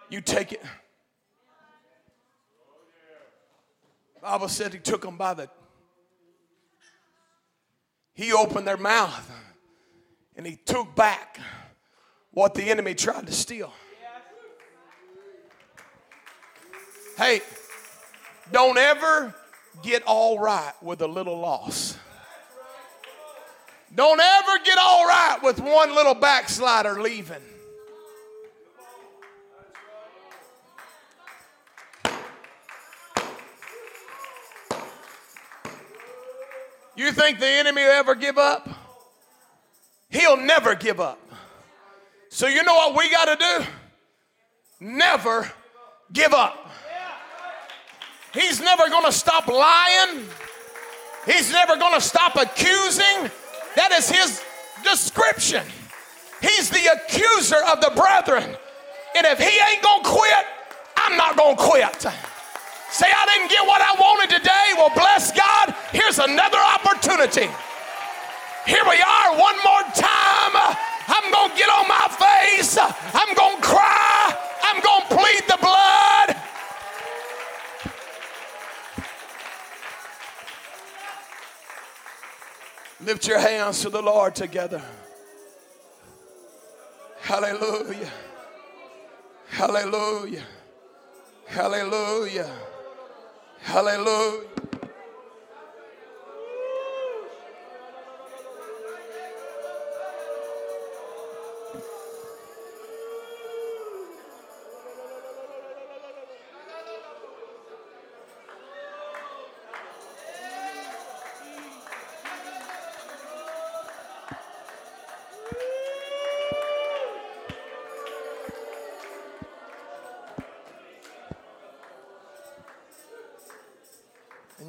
you 0.10 0.22
take 0.22 0.52
it. 0.52 0.62
Bible 4.22 4.48
said 4.48 4.74
he 4.74 4.80
took 4.80 5.02
them 5.02 5.18
by 5.18 5.34
the 5.34 5.50
he 8.14 8.32
opened 8.32 8.66
their 8.66 8.78
mouth 8.78 9.30
and 10.38 10.46
he 10.46 10.56
took 10.56 10.96
back 10.96 11.40
what 12.32 12.54
the 12.54 12.64
enemy 12.64 12.96
tried 12.96 13.26
to 13.28 13.34
steal. 13.34 13.74
Hey, 17.18 17.42
don't 18.52 18.78
ever 18.78 19.36
get 19.82 20.04
all 20.06 20.40
right 20.40 20.74
with 20.82 21.02
a 21.02 21.08
little 21.08 21.40
loss. 21.40 21.98
Don't 23.94 24.20
ever 24.20 24.64
get 24.64 24.78
all 24.80 25.06
right 25.06 25.38
with 25.44 25.60
one 25.60 25.94
little 25.94 26.16
backslider 26.16 27.02
leaving. 27.02 27.42
You 36.96 37.12
think 37.12 37.40
the 37.40 37.48
enemy 37.48 37.84
will 37.84 37.92
ever 37.92 38.16
give 38.16 38.38
up? 38.38 38.70
He'll 40.10 40.38
never 40.38 40.76
give 40.76 41.00
up. 41.00 41.20
So, 42.30 42.48
you 42.48 42.64
know 42.64 42.76
what 42.76 42.98
we 42.98 43.10
got 43.12 43.26
to 43.26 43.36
do? 43.36 43.66
Never 44.80 45.52
give 46.12 46.34
up. 46.34 46.72
He's 48.34 48.60
never 48.60 48.90
going 48.90 49.06
to 49.06 49.12
stop 49.12 49.48
lying. 49.48 50.26
He's 51.26 51.52
never 51.52 51.78
going 51.78 51.94
to 51.94 52.02
stop 52.02 52.36
accusing. 52.36 53.32
That 53.76 53.92
is 53.92 54.10
his 54.10 54.44
description. 54.84 55.64
He's 56.42 56.70
the 56.70 56.92
accuser 56.94 57.64
of 57.72 57.82
the 57.82 57.92
brethren. 57.96 58.56
And 59.16 59.26
if 59.28 59.40
he 59.40 59.60
ain't 59.72 59.82
going 59.82 60.04
to 60.04 60.10
quit, 60.10 60.46
I'm 60.98 61.18
not 61.18 61.38
going 61.38 61.56
to 61.56 61.64
quit. 61.64 62.06
Say, 62.94 63.10
I 63.10 63.26
didn't 63.26 63.50
get 63.50 63.66
what 63.66 63.82
I 63.82 63.98
wanted 63.98 64.30
today. 64.38 64.78
Well, 64.78 64.94
bless 64.94 65.32
God. 65.32 65.74
Here's 65.92 66.20
another 66.20 66.62
opportunity. 66.62 67.50
Here 68.68 68.84
we 68.88 69.02
are 69.02 69.34
one 69.34 69.58
more 69.66 69.82
time. 69.98 70.78
I'm 71.10 71.32
going 71.32 71.50
to 71.50 71.58
get 71.58 71.70
on 71.70 71.88
my 71.88 72.08
face. 72.22 72.78
I'm 72.78 73.34
going 73.34 73.58
to 73.58 73.64
cry. 73.64 74.38
I'm 74.62 74.80
going 74.80 75.02
to 75.02 75.16
plead 75.18 75.42
the 75.50 75.58
blood. 75.60 76.38
Lift 83.02 83.28
your 83.28 83.40
hands 83.40 83.82
to 83.82 83.90
the 83.90 84.04
Lord 84.04 84.36
together. 84.36 84.84
Hallelujah. 87.22 88.12
Hallelujah. 89.50 90.44
Hallelujah. 91.48 92.52
Hallelujah. 93.64 94.53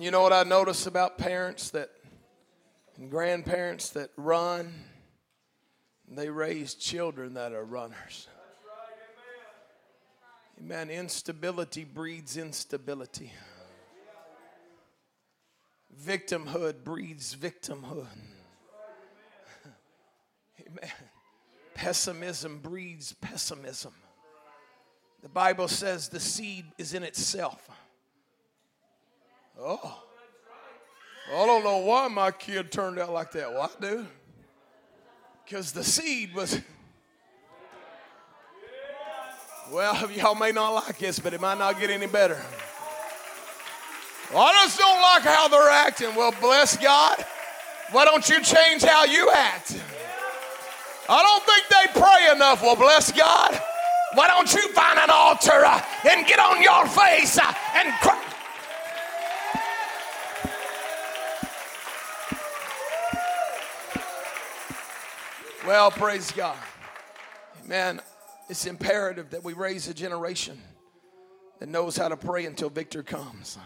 You 0.04 0.10
know 0.10 0.20
what 0.20 0.34
I 0.34 0.42
notice 0.42 0.86
about 0.86 1.16
parents 1.16 1.70
that 1.70 1.88
and 2.98 3.10
grandparents 3.10 3.88
that 3.90 4.10
run? 4.18 4.74
They 6.06 6.28
raise 6.28 6.74
children 6.74 7.32
that 7.34 7.52
are 7.52 7.64
runners. 7.64 8.28
Amen. 10.60 10.90
Instability 10.90 11.84
breeds 11.84 12.36
instability. 12.36 13.32
Victimhood 16.04 16.84
breeds 16.84 17.34
victimhood. 17.34 18.06
Amen. 20.60 20.90
Pessimism 21.72 22.58
breeds 22.58 23.14
pessimism. 23.14 23.94
The 25.22 25.30
Bible 25.30 25.66
says 25.66 26.10
the 26.10 26.20
seed 26.20 26.66
is 26.76 26.92
in 26.92 27.02
itself. 27.04 27.70
Oh. 29.58 30.02
I 31.34 31.46
don't 31.46 31.64
know 31.64 31.78
why 31.78 32.08
my 32.08 32.30
kid 32.30 32.70
turned 32.70 32.98
out 32.98 33.12
like 33.12 33.32
that. 33.32 33.52
Well, 33.52 33.62
I 33.62 33.80
do. 33.80 34.06
Because 35.44 35.72
the 35.72 35.82
seed 35.82 36.34
was. 36.34 36.60
Well, 39.70 40.10
y'all 40.16 40.34
may 40.34 40.52
not 40.52 40.70
like 40.70 40.98
this, 40.98 41.18
but 41.18 41.34
it 41.34 41.40
might 41.40 41.58
not 41.58 41.80
get 41.80 41.90
any 41.90 42.06
better. 42.06 42.40
Well, 44.32 44.42
I 44.42 44.52
just 44.64 44.78
don't 44.78 45.00
like 45.00 45.22
how 45.22 45.48
they're 45.48 45.70
acting. 45.70 46.14
Well, 46.14 46.34
bless 46.40 46.76
God. 46.76 47.24
Why 47.90 48.04
don't 48.04 48.28
you 48.28 48.42
change 48.42 48.82
how 48.82 49.04
you 49.04 49.30
act? 49.30 49.80
I 51.08 51.22
don't 51.22 51.44
think 51.44 51.68
they 51.68 52.00
pray 52.00 52.34
enough. 52.34 52.62
Well, 52.62 52.76
bless 52.76 53.12
God. 53.12 53.60
Why 54.14 54.28
don't 54.28 54.52
you 54.54 54.68
find 54.72 54.98
an 54.98 55.10
altar 55.10 55.64
uh, 55.64 55.82
and 56.10 56.26
get 56.26 56.38
on 56.38 56.62
your 56.62 56.86
face 56.86 57.38
uh, 57.38 57.52
and 57.74 57.92
cry? 58.00 58.33
Well, 65.66 65.90
praise 65.90 66.30
God. 66.30 66.58
Man, 67.66 68.02
it's 68.50 68.66
imperative 68.66 69.30
that 69.30 69.42
we 69.42 69.54
raise 69.54 69.88
a 69.88 69.94
generation 69.94 70.60
that 71.58 71.70
knows 71.70 71.96
how 71.96 72.08
to 72.08 72.18
pray 72.18 72.44
until 72.44 72.68
victory 72.68 73.02
comes. 73.02 73.56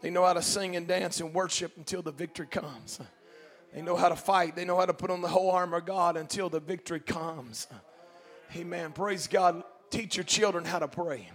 They 0.00 0.10
know 0.10 0.24
how 0.24 0.32
to 0.32 0.42
sing 0.42 0.74
and 0.74 0.88
dance 0.88 1.20
and 1.20 1.32
worship 1.32 1.76
until 1.76 2.02
the 2.02 2.10
victory 2.10 2.48
comes. 2.48 2.98
They 3.72 3.80
know 3.80 3.94
how 3.94 4.08
to 4.08 4.16
fight. 4.16 4.56
They 4.56 4.64
know 4.64 4.76
how 4.76 4.86
to 4.86 4.92
put 4.92 5.10
on 5.10 5.20
the 5.20 5.28
whole 5.28 5.52
armor 5.52 5.76
of 5.76 5.86
God 5.86 6.16
until 6.16 6.48
the 6.48 6.58
victory 6.58 6.98
comes. 6.98 7.68
Amen. 8.56 8.90
Praise 8.90 9.28
God. 9.28 9.62
Teach 9.90 10.16
your 10.16 10.24
children 10.24 10.64
how 10.64 10.80
to 10.80 10.88
pray. 10.88 11.30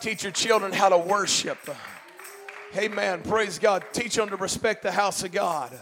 Teach 0.00 0.22
your 0.22 0.32
children 0.32 0.72
how 0.72 0.88
to 0.88 0.96
worship. 0.96 1.58
Amen. 2.74 3.20
Praise 3.20 3.58
God. 3.58 3.84
Teach 3.92 4.14
them 4.14 4.30
to 4.30 4.36
respect 4.36 4.82
the 4.82 4.92
house 4.92 5.22
of 5.24 5.30
God. 5.30 5.78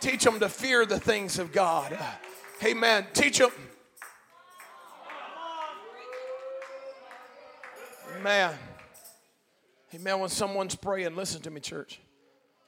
Teach 0.00 0.24
them 0.24 0.40
to 0.40 0.48
fear 0.48 0.86
the 0.86 1.00
things 1.00 1.38
of 1.38 1.52
God. 1.52 1.98
Amen. 2.64 3.06
Teach 3.12 3.38
them. 3.38 3.50
Man. 8.22 8.54
Amen. 9.94 10.20
When 10.20 10.28
someone's 10.28 10.74
praying, 10.74 11.16
listen 11.16 11.40
to 11.42 11.50
me, 11.50 11.60
church. 11.60 12.00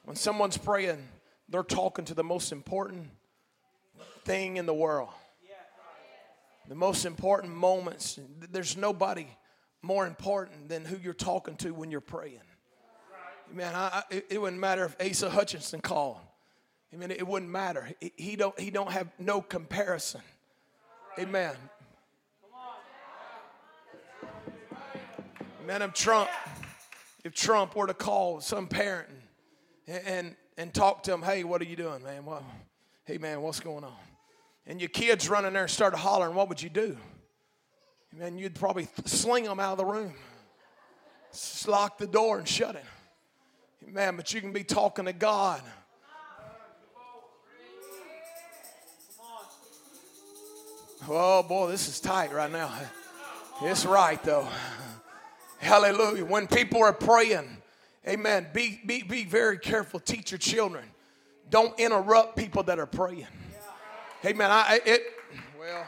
When 0.03 0.15
someone's 0.15 0.57
praying, 0.57 1.07
they're 1.49 1.63
talking 1.63 2.05
to 2.05 2.13
the 2.13 2.23
most 2.23 2.51
important 2.51 3.07
thing 4.23 4.57
in 4.57 4.65
the 4.65 4.73
world. 4.73 5.09
The 6.67 6.75
most 6.75 7.05
important 7.05 7.53
moments. 7.53 8.19
There's 8.51 8.77
nobody 8.77 9.27
more 9.81 10.05
important 10.05 10.69
than 10.69 10.85
who 10.85 10.97
you're 10.97 11.13
talking 11.13 11.55
to 11.57 11.71
when 11.71 11.91
you're 11.91 12.01
praying. 12.01 12.39
Man, 13.51 13.75
I, 13.75 14.03
I, 14.09 14.23
it 14.29 14.39
wouldn't 14.39 14.61
matter 14.61 14.85
if 14.85 14.95
Asa 15.05 15.29
Hutchinson 15.29 15.81
called. 15.81 16.17
Amen. 16.93 17.11
It 17.11 17.25
wouldn't 17.25 17.51
matter. 17.51 17.89
He 18.17 18.35
don't. 18.35 18.57
He 18.59 18.69
don't 18.69 18.91
have 18.91 19.07
no 19.17 19.41
comparison. 19.41 20.21
Amen. 21.17 21.55
Man, 25.65 25.81
if 25.83 25.93
Trump, 25.93 26.29
if 27.23 27.33
Trump 27.33 27.75
were 27.75 27.87
to 27.87 27.93
call 27.93 28.41
some 28.41 28.67
parent 28.67 29.07
and, 29.87 30.01
and 30.05 30.35
and 30.57 30.73
talk 30.73 31.03
to 31.03 31.13
him, 31.13 31.21
hey, 31.21 31.43
what 31.43 31.61
are 31.61 31.65
you 31.65 31.75
doing, 31.75 32.03
man? 32.03 32.25
Well, 32.25 32.45
hey, 33.05 33.17
man, 33.17 33.41
what's 33.41 33.59
going 33.59 33.83
on? 33.83 33.95
And 34.67 34.79
your 34.79 34.89
kids 34.89 35.29
running 35.29 35.53
there 35.53 35.63
and 35.63 35.71
started 35.71 35.97
hollering, 35.97 36.35
what 36.35 36.49
would 36.49 36.61
you 36.61 36.69
do? 36.69 36.97
Man, 38.13 38.37
you'd 38.37 38.55
probably 38.55 38.87
sling 39.05 39.45
them 39.45 39.59
out 39.59 39.71
of 39.73 39.77
the 39.77 39.85
room, 39.85 40.13
Just 41.31 41.67
lock 41.67 41.97
the 41.97 42.07
door 42.07 42.37
and 42.37 42.47
shut 42.47 42.75
it. 42.75 42.83
Man, 43.87 44.17
but 44.17 44.33
you 44.33 44.41
can 44.41 44.53
be 44.53 44.63
talking 44.63 45.05
to 45.05 45.13
God. 45.13 45.61
Oh 51.09 51.41
boy, 51.41 51.69
this 51.69 51.87
is 51.87 51.99
tight 51.99 52.31
right 52.31 52.51
now. 52.51 52.71
It's 53.63 53.85
right 53.85 54.21
though. 54.23 54.47
Hallelujah. 55.57 56.25
When 56.25 56.47
people 56.47 56.83
are 56.83 56.93
praying, 56.93 57.57
amen, 58.07 58.47
be, 58.53 58.81
be, 58.85 59.03
be 59.03 59.25
very 59.25 59.57
careful. 59.57 59.99
Teach 59.99 60.31
your 60.31 60.37
children. 60.37 60.85
Don't 61.49 61.77
interrupt 61.79 62.37
people 62.37 62.63
that 62.63 62.79
are 62.79 62.85
praying. 62.85 63.27
Amen. 64.25 64.51
I, 64.51 64.79
it, 64.85 65.01
well, 65.59 65.85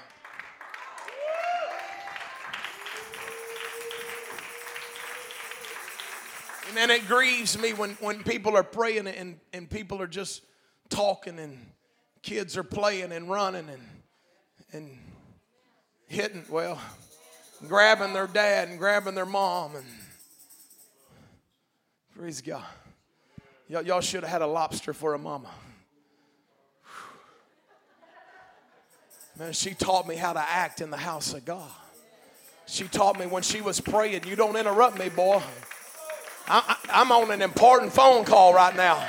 And 6.67 6.77
then 6.77 6.89
it 6.89 7.07
grieves 7.07 7.55
me 7.59 7.73
when, 7.73 7.91
when 7.99 8.23
people 8.23 8.57
are 8.57 8.63
praying 8.63 9.05
and, 9.05 9.39
and 9.53 9.69
people 9.69 10.01
are 10.01 10.07
just 10.07 10.41
talking 10.89 11.37
and 11.37 11.67
kids 12.23 12.57
are 12.57 12.63
playing 12.63 13.11
and 13.11 13.29
running 13.29 13.69
and, 13.69 13.81
and 14.73 14.89
hitting, 16.07 16.43
well, 16.49 16.81
grabbing 17.67 18.13
their 18.13 18.27
dad 18.27 18.67
and 18.67 18.79
grabbing 18.79 19.15
their 19.15 19.25
mom. 19.25 19.75
And 19.75 19.85
praise 22.17 22.41
God. 22.41 22.63
Y'all, 23.69 23.83
y'all 23.83 24.01
should 24.01 24.23
have 24.23 24.31
had 24.31 24.41
a 24.41 24.47
lobster 24.47 24.93
for 24.93 25.13
a 25.13 25.19
mama. 25.19 25.49
Man, 29.37 29.53
she 29.53 29.73
taught 29.73 30.07
me 30.07 30.15
how 30.15 30.33
to 30.33 30.39
act 30.39 30.81
in 30.81 30.91
the 30.91 30.97
house 30.97 31.33
of 31.33 31.43
God. 31.45 31.71
She 32.65 32.85
taught 32.85 33.19
me 33.19 33.25
when 33.25 33.43
she 33.43 33.61
was 33.61 33.79
praying, 33.81 34.23
you 34.25 34.35
don't 34.35 34.55
interrupt 34.55 34.97
me, 34.97 35.09
boy. 35.09 35.41
I, 36.47 36.75
am 36.89 37.11
on 37.11 37.31
an 37.31 37.41
important 37.41 37.93
phone 37.93 38.25
call 38.25 38.53
right 38.53 38.75
now. 38.75 39.03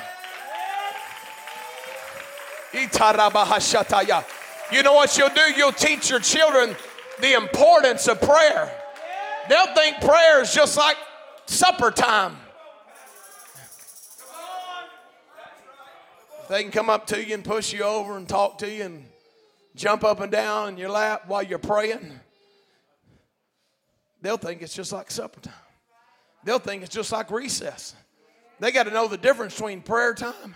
You 4.73 4.83
know 4.83 4.95
what 4.95 5.17
you'll 5.17 5.29
do? 5.29 5.53
You'll 5.57 5.73
teach 5.73 6.11
your 6.11 6.21
children 6.21 6.75
the 7.21 7.35
importance 7.35 8.09
of 8.09 8.21
prayer. 8.21 8.71
They'll 9.49 9.75
think 9.75 10.01
prayer 10.01 10.43
is 10.43 10.55
just 10.55 10.77
like 10.77 10.97
supper 11.47 11.91
time. 11.91 12.37
They 16.49 16.63
can 16.63 16.73
come 16.73 16.91
up 16.91 17.07
to 17.09 17.25
you 17.25 17.35
and 17.35 17.45
push 17.45 17.73
you 17.73 17.83
over 17.85 18.17
and 18.17 18.29
talk 18.29 18.59
to 18.59 18.71
you 18.71 18.85
and 18.85 19.05
jump 19.75 20.05
up 20.05 20.21
and 20.21 20.31
down 20.31 20.71
in 20.71 20.77
your 20.77 20.91
lap 20.91 21.25
while 21.27 21.43
you're 21.43 21.59
praying. 21.59 22.21
They'll 24.21 24.37
think 24.37 24.63
it's 24.63 24.75
just 24.75 24.93
like 24.93 25.11
supper 25.11 25.41
time 25.41 25.55
they'll 26.45 26.59
think 26.59 26.83
it's 26.83 26.95
just 26.95 27.11
like 27.11 27.31
recess. 27.31 27.95
They 28.61 28.71
got 28.71 28.85
to 28.85 28.91
know 28.91 29.09
the 29.09 29.17
difference 29.17 29.55
between 29.55 29.81
prayer 29.83 30.15
time 30.15 30.55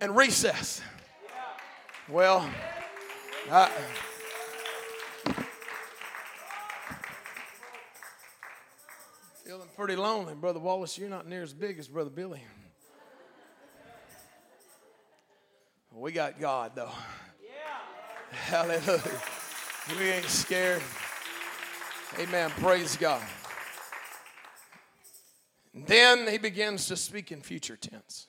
and 0.00 0.16
recess. 0.16 0.80
Well, 2.08 2.48
I, 3.50 3.70
feeling 9.44 9.68
pretty 9.76 9.96
lonely, 9.96 10.34
Brother 10.34 10.58
Wallace. 10.58 10.96
You're 10.96 11.10
not 11.10 11.28
near 11.28 11.42
as 11.42 11.52
big 11.52 11.78
as 11.78 11.86
Brother 11.86 12.10
Billy. 12.10 12.42
We 15.92 16.10
got 16.12 16.40
God, 16.40 16.72
though. 16.74 16.90
Yeah. 17.42 17.50
Hallelujah. 18.46 19.00
We 19.98 20.10
ain't 20.10 20.24
scared. 20.24 20.82
Amen. 22.18 22.50
Praise 22.50 22.96
God. 22.96 23.22
Then 25.72 26.26
he 26.26 26.38
begins 26.38 26.86
to 26.88 26.96
speak 26.96 27.30
in 27.30 27.40
future 27.40 27.76
tense. 27.76 28.28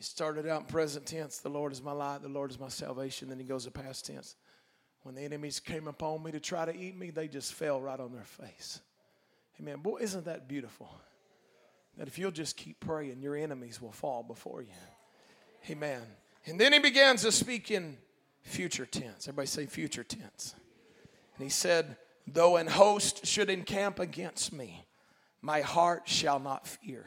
He 0.00 0.04
started 0.04 0.48
out 0.48 0.62
in 0.62 0.66
present 0.66 1.04
tense, 1.04 1.40
the 1.40 1.50
Lord 1.50 1.72
is 1.72 1.82
my 1.82 1.92
light, 1.92 2.22
the 2.22 2.28
Lord 2.28 2.50
is 2.50 2.58
my 2.58 2.70
salvation. 2.70 3.28
Then 3.28 3.38
he 3.38 3.44
goes 3.44 3.66
to 3.66 3.70
past 3.70 4.06
tense. 4.06 4.34
When 5.02 5.14
the 5.14 5.20
enemies 5.20 5.60
came 5.60 5.88
upon 5.88 6.22
me 6.22 6.32
to 6.32 6.40
try 6.40 6.64
to 6.64 6.74
eat 6.74 6.96
me, 6.96 7.10
they 7.10 7.28
just 7.28 7.52
fell 7.52 7.82
right 7.82 8.00
on 8.00 8.10
their 8.10 8.24
face. 8.24 8.80
Amen. 9.60 9.80
Boy, 9.80 9.98
isn't 10.00 10.24
that 10.24 10.48
beautiful? 10.48 10.90
That 11.98 12.08
if 12.08 12.18
you'll 12.18 12.30
just 12.30 12.56
keep 12.56 12.80
praying, 12.80 13.20
your 13.20 13.36
enemies 13.36 13.82
will 13.82 13.92
fall 13.92 14.22
before 14.22 14.62
you. 14.62 14.72
Amen. 15.68 16.00
And 16.46 16.58
then 16.58 16.72
he 16.72 16.78
begins 16.78 17.20
to 17.24 17.30
speak 17.30 17.70
in 17.70 17.98
future 18.40 18.86
tense. 18.86 19.28
Everybody 19.28 19.48
say 19.48 19.66
future 19.66 20.04
tense. 20.04 20.54
And 21.36 21.44
he 21.44 21.50
said, 21.50 21.98
Though 22.26 22.56
an 22.56 22.68
host 22.68 23.26
should 23.26 23.50
encamp 23.50 23.98
against 23.98 24.50
me, 24.50 24.86
my 25.42 25.60
heart 25.60 26.08
shall 26.08 26.38
not 26.38 26.66
fear. 26.66 27.04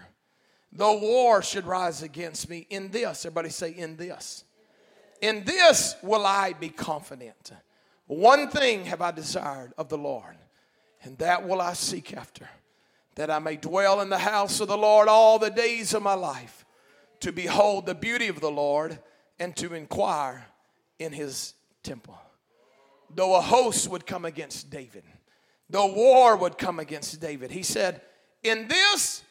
Though 0.75 0.97
war 0.97 1.43
should 1.43 1.67
rise 1.67 2.01
against 2.01 2.49
me, 2.49 2.65
in 2.69 2.89
this, 2.89 3.25
everybody 3.25 3.49
say, 3.49 3.71
in 3.71 3.95
this. 3.95 4.43
In 5.21 5.43
this 5.45 5.95
will 6.01 6.25
I 6.25 6.53
be 6.53 6.69
confident. 6.69 7.51
One 8.07 8.49
thing 8.49 8.85
have 8.85 9.01
I 9.01 9.11
desired 9.11 9.73
of 9.77 9.87
the 9.87 9.97
Lord, 9.97 10.35
and 11.03 11.17
that 11.19 11.47
will 11.47 11.61
I 11.61 11.73
seek 11.73 12.17
after, 12.17 12.49
that 13.15 13.29
I 13.29 13.39
may 13.39 13.55
dwell 13.55 14.01
in 14.01 14.09
the 14.09 14.17
house 14.17 14.59
of 14.59 14.67
the 14.67 14.77
Lord 14.77 15.07
all 15.07 15.37
the 15.37 15.51
days 15.51 15.93
of 15.93 16.01
my 16.01 16.15
life, 16.15 16.65
to 17.19 17.31
behold 17.31 17.85
the 17.85 17.95
beauty 17.95 18.27
of 18.27 18.41
the 18.41 18.51
Lord 18.51 18.99
and 19.39 19.55
to 19.57 19.73
inquire 19.75 20.45
in 20.99 21.13
his 21.13 21.53
temple. 21.83 22.19
Though 23.13 23.35
a 23.35 23.41
host 23.41 23.89
would 23.89 24.07
come 24.07 24.25
against 24.25 24.71
David, 24.71 25.03
though 25.69 25.93
war 25.93 26.35
would 26.35 26.57
come 26.57 26.79
against 26.79 27.21
David, 27.21 27.51
he 27.51 27.63
said, 27.63 28.01
in 28.41 28.67
this 28.67 29.23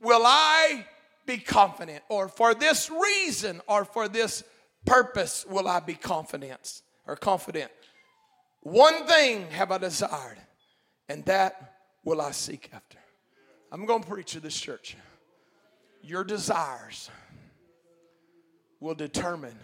will 0.00 0.22
I 0.24 0.86
be 1.26 1.38
confident, 1.38 2.02
or 2.08 2.28
for 2.28 2.54
this 2.54 2.90
reason, 2.90 3.60
or 3.66 3.84
for 3.84 4.08
this 4.08 4.44
purpose 4.86 5.44
will 5.48 5.68
I 5.68 5.80
be 5.80 5.94
confident 5.94 6.82
or 7.06 7.16
confident. 7.16 7.70
One 8.62 9.06
thing 9.06 9.48
have 9.50 9.70
I 9.70 9.78
desired, 9.78 10.38
and 11.08 11.24
that 11.26 11.74
will 12.04 12.20
I 12.20 12.30
seek 12.30 12.70
after. 12.72 12.98
I'm 13.70 13.84
going 13.84 14.02
to 14.02 14.08
preach 14.08 14.32
to 14.32 14.40
this 14.40 14.58
church. 14.58 14.96
Your 16.02 16.24
desires 16.24 17.10
will 18.80 18.94
determine 18.94 19.58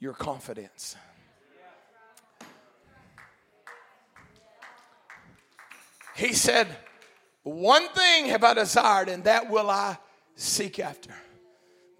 your 0.00 0.14
confidence. 0.14 0.96
He 6.16 6.32
said, 6.32 6.66
one 7.48 7.88
thing 7.88 8.26
have 8.26 8.44
I 8.44 8.54
desired, 8.54 9.08
and 9.08 9.24
that 9.24 9.50
will 9.50 9.70
I 9.70 9.98
seek 10.34 10.78
after. 10.78 11.12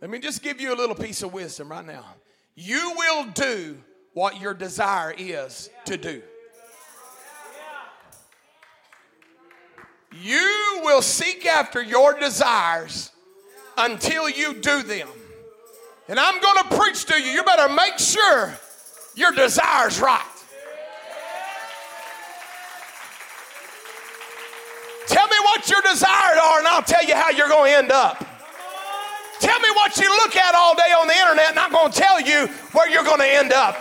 Let 0.01 0.11
me 0.11 0.19
just 0.19 0.43
give 0.43 0.61
you 0.61 0.73
a 0.73 0.77
little 0.77 0.95
piece 0.95 1.23
of 1.23 1.33
wisdom 1.33 1.71
right 1.71 1.85
now. 1.85 2.05
You 2.55 2.93
will 2.97 3.25
do 3.27 3.79
what 4.15 4.41
your 4.41 4.55
desire 4.55 5.15
is 5.17 5.71
to 5.87 5.97
do. 5.97 6.23
You 10.13 10.81
will 10.83 11.03
seek 11.03 11.47
after 11.47 11.83
your 11.83 12.19
desires 12.19 13.13
until 13.77 14.29
you 14.29 14.55
do 14.55 14.83
them. 14.83 15.09
And 16.09 16.19
I'm 16.19 16.41
going 16.41 16.63
to 16.65 16.77
preach 16.77 17.05
to 17.07 17.21
you. 17.21 17.31
You 17.31 17.45
better 17.45 17.73
make 17.73 17.99
sure 17.99 18.55
your 19.15 19.33
desire's 19.33 20.01
right. 20.01 20.28
Your 25.69 25.83
desires 25.83 26.39
are, 26.43 26.59
and 26.59 26.69
I'll 26.69 26.83
tell 26.83 27.05
you 27.05 27.15
how 27.15 27.31
you're 27.31 27.49
going 27.49 27.73
to 27.73 27.79
end 27.79 27.93
up. 27.93 28.19
Tell 29.41 29.61
me 29.61 29.69
what 29.75 29.97
you 29.99 30.09
look 30.09 30.35
at 30.37 30.55
all 30.55 30.75
day 30.75 30.93
on 30.99 31.07
the 31.07 31.15
internet, 31.15 31.51
and 31.51 31.59
I'm 31.59 31.71
going 31.71 31.93
to 31.93 31.99
tell 31.99 32.21
you 32.21 32.47
where 32.73 32.91
you're 32.91 33.05
going 33.05 33.21
to 33.21 33.27
end 33.27 33.53
up. 33.53 33.79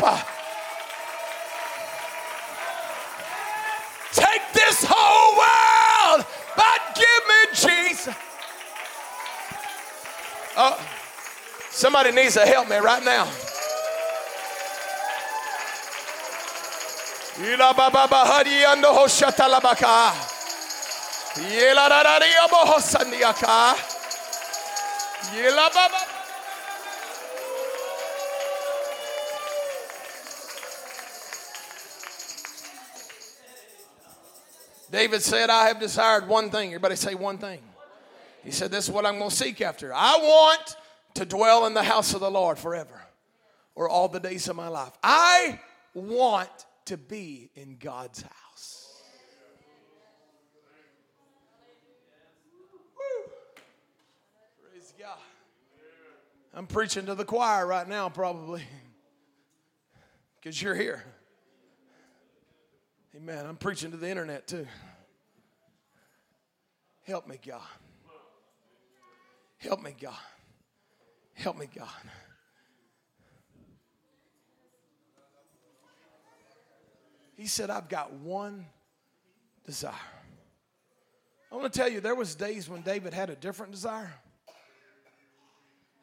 Take 4.13 4.41
this 4.53 4.85
whole 4.87 5.37
world, 5.37 6.25
but 6.55 6.95
give 6.95 7.23
me 7.27 7.85
Jesus. 7.87 8.15
Oh, 10.55 10.79
somebody 11.69 12.11
needs 12.11 12.33
to 12.35 12.45
help 12.45 12.69
me 12.69 12.77
right 12.77 13.03
now. 13.03 13.27
David 34.89 35.21
said, 35.21 35.49
I 35.49 35.67
have 35.67 35.79
desired 35.79 36.27
one 36.27 36.49
thing. 36.49 36.69
Everybody 36.69 36.95
say 36.95 37.13
one 37.13 37.37
thing. 37.37 37.59
He 38.43 38.51
said, 38.51 38.71
This 38.71 38.85
is 38.85 38.91
what 38.91 39.05
I'm 39.05 39.17
going 39.17 39.29
to 39.29 39.35
seek 39.35 39.61
after. 39.61 39.93
I 39.93 40.17
want 40.17 40.77
to 41.15 41.25
dwell 41.25 41.65
in 41.65 41.73
the 41.73 41.83
house 41.83 42.13
of 42.13 42.21
the 42.21 42.31
Lord 42.31 42.57
forever 42.57 43.01
or 43.75 43.89
all 43.89 44.07
the 44.07 44.19
days 44.19 44.47
of 44.47 44.55
my 44.55 44.69
life. 44.69 44.93
I 45.03 45.59
want 45.93 46.49
to 46.85 46.97
be 46.97 47.49
in 47.55 47.77
God's 47.79 48.21
house. 48.21 49.01
Woo. 52.97 53.31
Praise 54.63 54.93
God. 54.97 55.17
I'm 56.57 56.65
preaching 56.65 57.05
to 57.05 57.13
the 57.13 57.23
choir 57.23 57.67
right 57.67 57.87
now, 57.87 58.09
probably, 58.09 58.63
because 60.37 60.59
you're 60.59 60.73
here. 60.73 61.03
Amen. 63.15 63.45
I'm 63.45 63.57
preaching 63.57 63.91
to 63.91 63.97
the 63.97 64.09
internet 64.09 64.47
too. 64.47 64.65
Help 67.03 67.27
me, 67.27 67.37
God. 67.45 67.61
Help 69.57 69.83
me, 69.83 69.93
God. 70.01 70.17
Help 71.35 71.59
me, 71.59 71.67
God. 71.77 71.87
He 77.35 77.45
said, 77.45 77.69
I've 77.69 77.87
got 77.87 78.13
one 78.13 78.65
desire. 79.63 79.93
I 81.51 81.55
want 81.55 81.71
to 81.71 81.79
tell 81.79 81.87
you, 81.87 82.01
there 82.01 82.15
was 82.15 82.33
days 82.33 82.67
when 82.67 82.81
David 82.81 83.13
had 83.13 83.29
a 83.29 83.35
different 83.35 83.73
desire. 83.73 84.11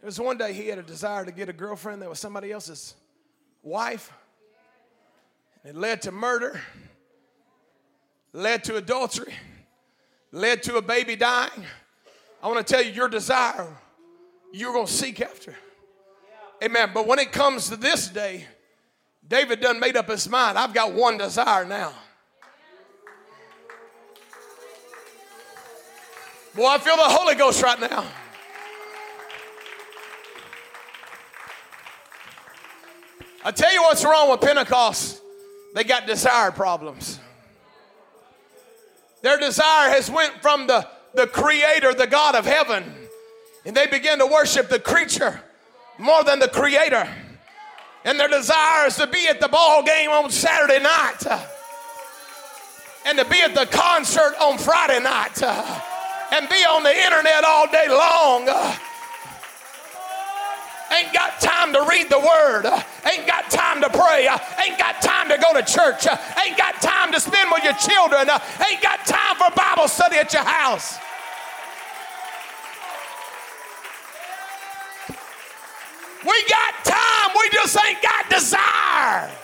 There 0.04 0.08
was 0.08 0.20
one 0.20 0.36
day 0.36 0.52
he 0.52 0.66
had 0.68 0.76
a 0.76 0.82
desire 0.82 1.24
to 1.24 1.32
get 1.32 1.48
a 1.48 1.52
girlfriend 1.54 2.02
that 2.02 2.10
was 2.10 2.18
somebody 2.18 2.52
else's 2.52 2.94
wife. 3.62 4.12
It 5.64 5.74
led 5.74 6.02
to 6.02 6.12
murder, 6.12 6.60
led 8.34 8.64
to 8.64 8.76
adultery, 8.76 9.32
led 10.30 10.62
to 10.64 10.76
a 10.76 10.82
baby 10.82 11.16
dying. 11.16 11.64
I 12.42 12.48
want 12.48 12.66
to 12.66 12.70
tell 12.70 12.84
you, 12.84 12.92
your 12.92 13.08
desire, 13.08 13.66
you're 14.52 14.74
going 14.74 14.84
to 14.84 14.92
seek 14.92 15.22
after. 15.22 15.56
Amen. 16.62 16.90
But 16.92 17.06
when 17.06 17.18
it 17.18 17.32
comes 17.32 17.70
to 17.70 17.76
this 17.76 18.06
day, 18.06 18.44
David 19.26 19.62
done 19.62 19.80
made 19.80 19.96
up 19.96 20.10
his 20.10 20.28
mind. 20.28 20.58
I've 20.58 20.74
got 20.74 20.92
one 20.92 21.16
desire 21.16 21.64
now. 21.64 21.94
Boy, 26.54 26.66
I 26.66 26.76
feel 26.76 26.96
the 26.96 27.04
Holy 27.04 27.36
Ghost 27.36 27.62
right 27.62 27.80
now. 27.80 28.04
I 33.44 33.50
tell 33.50 33.72
you 33.72 33.82
what's 33.82 34.04
wrong 34.04 34.30
with 34.30 34.40
Pentecost. 34.40 35.20
They 35.74 35.84
got 35.84 36.06
desire 36.06 36.50
problems. 36.50 37.20
Their 39.22 39.38
desire 39.38 39.90
has 39.90 40.10
went 40.10 40.40
from 40.42 40.66
the, 40.66 40.86
the 41.14 41.26
creator, 41.26 41.94
the 41.94 42.06
God 42.06 42.34
of 42.34 42.46
heaven, 42.46 42.84
and 43.64 43.76
they 43.76 43.86
begin 43.86 44.18
to 44.18 44.26
worship 44.26 44.68
the 44.68 44.78
creature 44.78 45.40
more 45.98 46.24
than 46.24 46.38
the 46.38 46.48
creator 46.48 47.08
and 48.04 48.20
their 48.20 48.28
desire 48.28 48.86
is 48.86 48.96
to 48.96 49.06
be 49.06 49.26
at 49.28 49.40
the 49.40 49.48
ball 49.48 49.82
game 49.82 50.10
on 50.10 50.30
Saturday 50.30 50.82
night 50.82 51.26
uh, 51.26 51.40
and 53.06 53.18
to 53.18 53.24
be 53.24 53.40
at 53.40 53.54
the 53.54 53.66
concert 53.66 54.34
on 54.40 54.58
Friday 54.58 55.00
night 55.00 55.42
uh, 55.42 55.80
and 56.32 56.48
be 56.48 56.56
on 56.56 56.82
the 56.82 56.94
internet 56.94 57.44
all 57.44 57.66
day 57.70 57.88
long. 57.88 58.46
Ain't 60.94 61.12
got 61.12 61.40
time 61.40 61.72
to 61.72 61.84
read 61.90 62.08
the 62.08 62.20
word, 62.20 62.66
ain't 63.10 63.26
got 63.26 63.50
time 63.50 63.80
to 63.82 63.90
pray, 63.90 64.28
ain't 64.62 64.78
got 64.78 65.02
time 65.02 65.28
to 65.28 65.38
go 65.38 65.52
to 65.52 65.62
church, 65.62 66.06
ain't 66.44 66.56
got 66.56 66.80
time 66.80 67.10
to 67.12 67.18
spend 67.18 67.50
with 67.50 67.64
your 67.64 67.74
children, 67.74 68.28
ain't 68.70 68.82
got 68.82 69.04
time 69.04 69.36
for 69.36 69.50
Bible 69.56 69.88
study 69.88 70.16
at 70.16 70.32
your 70.32 70.44
house. 70.44 70.98
We 76.24 76.44
got 76.48 76.84
time, 76.84 77.36
we 77.38 77.50
just 77.50 77.76
ain't 77.84 78.00
got 78.00 78.30
desire. 78.30 79.43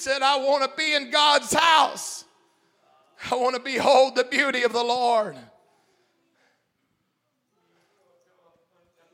Said, 0.00 0.22
I 0.22 0.36
want 0.36 0.62
to 0.62 0.70
be 0.76 0.94
in 0.94 1.10
God's 1.10 1.52
house. 1.52 2.24
I 3.30 3.34
want 3.36 3.54
to 3.54 3.60
behold 3.60 4.16
the 4.16 4.24
beauty 4.24 4.62
of 4.62 4.72
the 4.72 4.82
Lord. 4.82 5.36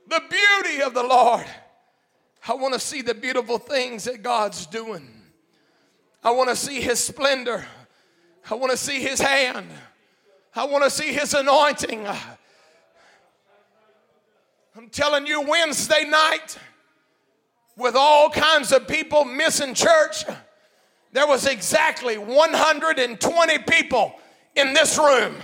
The 0.09 0.22
beauty 0.31 0.83
of 0.83 0.94
the 0.94 1.03
Lord. 1.03 1.44
I 2.49 2.55
want 2.55 2.75
to 2.75 2.81
see 2.81 3.03
the 3.03 3.14
beautiful 3.14 3.59
things 3.59 4.05
that 4.05 4.22
God's 4.22 4.66
doing. 4.66 5.09
I 6.22 6.31
want 6.31 6.49
to 6.51 6.57
see 6.57 6.81
His 6.81 7.03
splendor. 7.03 7.66
I 8.49 8.55
want 8.55 8.70
to 8.70 8.79
see 8.79 9.01
His 9.01 9.20
hand. 9.20 9.66
I 10.55 10.64
want 10.64 10.85
to 10.85 10.90
see 10.90 11.12
His 11.12 11.35
anointing. 11.35 12.07
I'm 14.77 14.88
telling 14.90 15.27
you, 15.27 15.42
Wednesday 15.42 16.05
night, 16.05 16.57
with 17.77 17.96
all 17.96 18.31
kinds 18.31 18.72
of 18.72 18.87
people 18.87 19.25
missing 19.25 19.75
church, 19.75 20.25
there 21.12 21.27
was 21.27 21.47
exactly 21.47 22.19
120 22.19 23.59
people 23.61 24.14
in 24.55 24.73
this 24.75 24.99
room. 24.99 25.35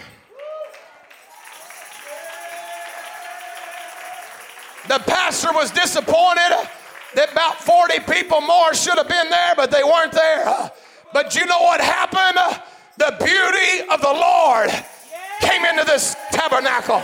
The 4.89 4.99
pastor 4.99 5.53
was 5.53 5.71
disappointed 5.71 6.69
that 7.15 7.33
about 7.33 7.63
40 7.63 8.01
people 8.01 8.41
more 8.41 8.75
should 8.75 8.97
have 8.97 9.09
been 9.09 9.31
there, 9.31 9.55
but 9.57 9.71
they 9.71 9.85
weren't 9.85 10.13
there. 10.13 10.71
But 11.13 11.35
you 11.35 11.47
know 11.47 11.61
what 11.61 11.81
happened? 11.81 12.39
The 12.99 13.17
beauty 13.25 13.89
of 13.91 14.01
the 14.01 14.13
Lord 14.13 14.71
came 15.41 15.65
into 15.65 15.85
this 15.85 16.17
tabernacle. 16.33 17.03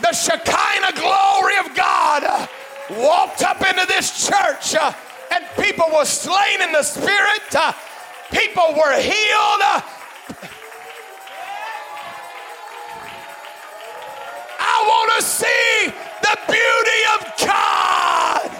The 0.00 0.12
Shekinah 0.12 1.00
glory 1.00 1.56
of 1.58 1.74
God 1.74 2.48
walked 2.90 3.42
up 3.42 3.62
into 3.62 3.86
this 3.86 4.26
church, 4.28 4.74
and 5.30 5.44
people 5.62 5.86
were 5.94 6.04
slain 6.04 6.62
in 6.62 6.72
the 6.72 6.82
spirit. 6.82 7.54
Uh, 7.54 7.72
people 8.30 8.74
were 8.74 9.00
healed. 9.00 9.62
Uh, 9.62 9.80
I 14.60 14.84
want 14.86 15.12
to 15.16 15.22
see 15.22 15.92
the 16.22 16.38
beauty 16.48 17.00
of 17.14 17.46
God. 17.46 18.50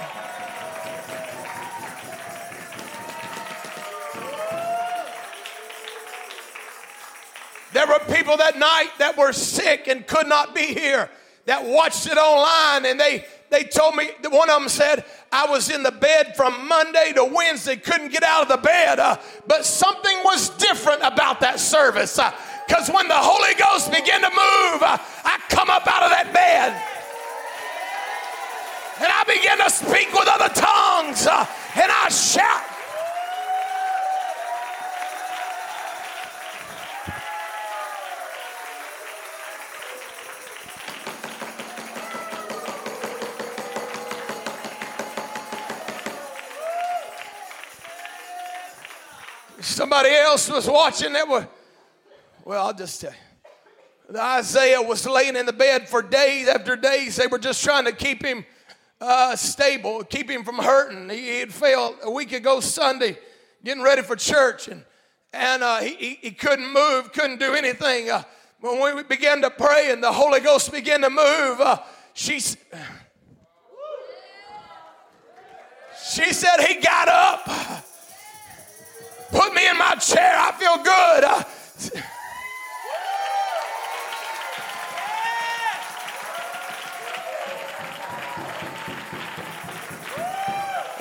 There 7.72 7.86
were 7.88 7.98
people 8.14 8.36
that 8.36 8.56
night 8.56 8.90
that 8.98 9.16
were 9.16 9.32
sick 9.32 9.88
and 9.88 10.06
could 10.06 10.28
not 10.28 10.54
be 10.54 10.66
here 10.66 11.10
that 11.46 11.64
watched 11.64 12.06
it 12.06 12.16
online 12.16 12.86
and 12.86 12.98
they 12.98 13.26
they 13.50 13.64
told 13.64 13.94
me 13.94 14.10
one 14.30 14.48
of 14.50 14.60
them 14.60 14.68
said 14.68 15.04
I 15.34 15.50
was 15.50 15.68
in 15.68 15.82
the 15.82 15.90
bed 15.90 16.36
from 16.36 16.68
Monday 16.68 17.12
to 17.16 17.24
Wednesday, 17.24 17.74
couldn't 17.74 18.12
get 18.12 18.22
out 18.22 18.42
of 18.42 18.48
the 18.48 18.56
bed. 18.56 19.00
Uh, 19.00 19.16
but 19.48 19.64
something 19.64 20.16
was 20.24 20.50
different 20.50 21.02
about 21.02 21.40
that 21.40 21.58
service. 21.58 22.20
Because 22.68 22.88
uh, 22.88 22.92
when 22.92 23.08
the 23.08 23.18
Holy 23.18 23.52
Ghost 23.58 23.90
began 23.90 24.22
to 24.22 24.30
move, 24.30 24.78
uh, 24.80 24.96
I 25.24 25.40
come 25.48 25.70
up 25.70 25.88
out 25.88 26.04
of 26.04 26.10
that 26.10 26.30
bed. 26.30 26.70
And 29.02 29.10
I 29.10 29.24
began 29.26 29.58
to 29.58 29.70
speak 29.74 30.14
with 30.14 30.28
other 30.30 30.54
tongues. 30.54 31.26
Uh, 31.26 31.44
and 31.82 31.90
I 31.90 32.08
shout. 32.10 32.73
Somebody 49.94 50.16
else 50.16 50.50
was 50.50 50.66
watching 50.68 51.12
that 51.12 51.28
was, 51.28 51.46
well, 52.44 52.66
I'll 52.66 52.74
just 52.74 53.00
tell 53.00 53.12
you. 53.12 54.18
Isaiah 54.18 54.82
was 54.82 55.06
laying 55.06 55.36
in 55.36 55.46
the 55.46 55.52
bed 55.52 55.88
for 55.88 56.02
days 56.02 56.48
after 56.48 56.74
days. 56.74 57.14
They 57.14 57.28
were 57.28 57.38
just 57.38 57.62
trying 57.62 57.84
to 57.84 57.92
keep 57.92 58.20
him 58.24 58.44
uh, 59.00 59.36
stable, 59.36 60.02
keep 60.02 60.28
him 60.28 60.42
from 60.42 60.56
hurting. 60.56 61.10
He, 61.10 61.38
had 61.38 61.54
failed 61.54 61.94
a 62.02 62.10
week 62.10 62.32
ago 62.32 62.58
Sunday, 62.58 63.16
getting 63.62 63.84
ready 63.84 64.02
for 64.02 64.16
church, 64.16 64.66
and, 64.66 64.84
and 65.32 65.62
uh, 65.62 65.78
he, 65.78 65.94
he, 65.94 66.18
he, 66.22 66.30
couldn't 66.32 66.72
move, 66.72 67.12
couldn't 67.12 67.38
do 67.38 67.54
anything. 67.54 68.10
Uh, 68.10 68.24
when 68.58 68.96
we 68.96 69.04
began 69.04 69.42
to 69.42 69.50
pray 69.50 69.92
and 69.92 70.02
the 70.02 70.10
Holy 70.10 70.40
Ghost 70.40 70.72
began 70.72 71.02
to 71.02 71.10
move, 71.10 71.60
uh, 71.60 71.78
she, 72.14 72.40
she 72.40 72.56
said 76.32 76.66
he 76.66 76.80
got 76.80 77.06
up 77.06 77.84
Put 79.34 79.52
me 79.52 79.68
in 79.68 79.76
my 79.76 79.96
chair. 79.96 80.32
I 80.32 80.52
feel 80.52 80.76
good. 80.76 81.24
Uh, 81.24 81.42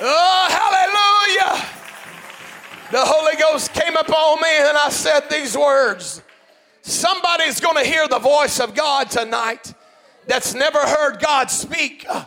oh, 0.00 0.48
hallelujah. 0.50 1.64
The 2.90 3.04
Holy 3.04 3.36
Ghost 3.36 3.72
came 3.72 3.94
upon 3.94 4.40
me 4.40 4.48
and 4.58 4.76
I 4.76 4.88
said 4.90 5.30
these 5.30 5.56
words. 5.56 6.20
Somebody's 6.82 7.60
going 7.60 7.76
to 7.76 7.88
hear 7.88 8.08
the 8.08 8.18
voice 8.18 8.58
of 8.58 8.74
God 8.74 9.10
tonight 9.10 9.72
that's 10.26 10.54
never 10.54 10.80
heard 10.80 11.20
God 11.20 11.52
speak. 11.52 12.04
Uh, 12.08 12.24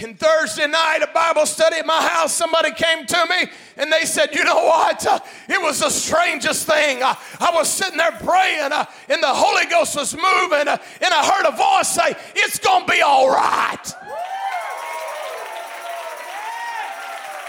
And 0.00 0.16
Thursday 0.16 0.68
night, 0.68 1.00
a 1.02 1.08
Bible 1.12 1.44
study 1.44 1.76
at 1.76 1.86
my 1.86 2.00
house, 2.00 2.32
somebody 2.32 2.70
came 2.70 3.04
to 3.04 3.26
me 3.28 3.50
and 3.76 3.92
they 3.92 4.04
said, 4.04 4.32
You 4.32 4.44
know 4.44 4.64
what? 4.64 5.04
Uh, 5.04 5.18
it 5.48 5.60
was 5.60 5.80
the 5.80 5.90
strangest 5.90 6.68
thing. 6.68 7.02
Uh, 7.02 7.16
I 7.40 7.50
was 7.52 7.68
sitting 7.68 7.96
there 7.96 8.12
praying 8.12 8.70
uh, 8.70 8.84
and 9.08 9.20
the 9.20 9.26
Holy 9.26 9.66
Ghost 9.66 9.96
was 9.96 10.14
moving 10.14 10.68
and 10.68 10.78
I 11.14 11.24
heard 11.26 11.48
a 11.48 11.56
voice 11.56 11.88
say, 11.88 12.14
It's 12.36 12.60
going 12.60 12.86
to 12.86 12.92
be 12.92 13.02
all 13.02 13.28
right. 13.28 13.84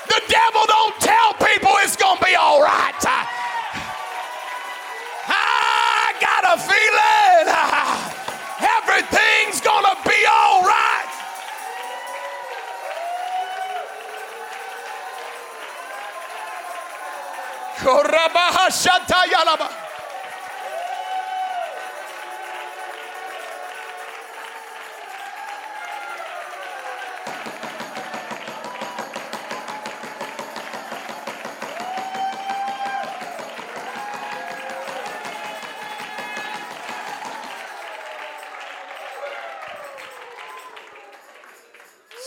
The 0.07 0.21
devil 0.27 0.63
don't 0.65 0.99
tell 0.99 1.33
people 1.33 1.69
it's 1.85 1.95
going 1.95 2.17
to 2.17 2.25
be 2.25 2.33
all 2.33 2.63
right. 2.63 2.95
I 5.27 6.13
got 6.19 6.45
a 6.49 6.57
feeling 6.57 7.45
everything's 8.59 9.29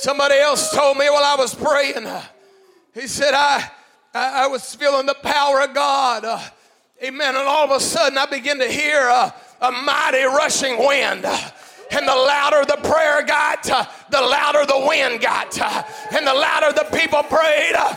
Somebody 0.03 0.35
else 0.35 0.75
told 0.75 0.99
me 0.99 1.09
while 1.11 1.23
I 1.23 1.37
was 1.37 1.55
praying, 1.55 2.07
he 2.93 3.07
said, 3.07 3.35
I 3.35 3.71
I, 4.15 4.45
I 4.45 4.47
was 4.47 4.75
feeling 4.75 5.07
the 5.07 5.15
power 5.15 5.63
of 5.63 5.75
God. 5.75 6.25
Uh, 6.25 6.41
amen. 7.03 7.35
And 7.35 7.47
all 7.47 7.65
of 7.65 7.71
a 7.71 7.81
sudden, 7.81 8.19
I 8.19 8.27
began 8.27 8.59
to 8.59 8.69
hear 8.69 9.09
a, 9.09 9.35
mighty 9.63 10.25
rushing 10.25 10.77
wind. 10.79 11.25
And 11.25 12.09
the 12.09 12.15
louder 12.15 12.65
the 12.65 12.79
prayer 12.83 13.23
got, 13.23 13.69
uh, 13.71 13.85
the 14.11 14.21
louder 14.21 14.67
the 14.67 14.87
wind 14.87 15.21
got. 15.21 15.59
Uh, 15.59 15.83
and 16.11 16.27
the 16.27 16.35
louder 16.35 16.73
the 16.73 16.89
people 16.97 17.23
prayed. 17.23 17.75
Uh, 17.75 17.95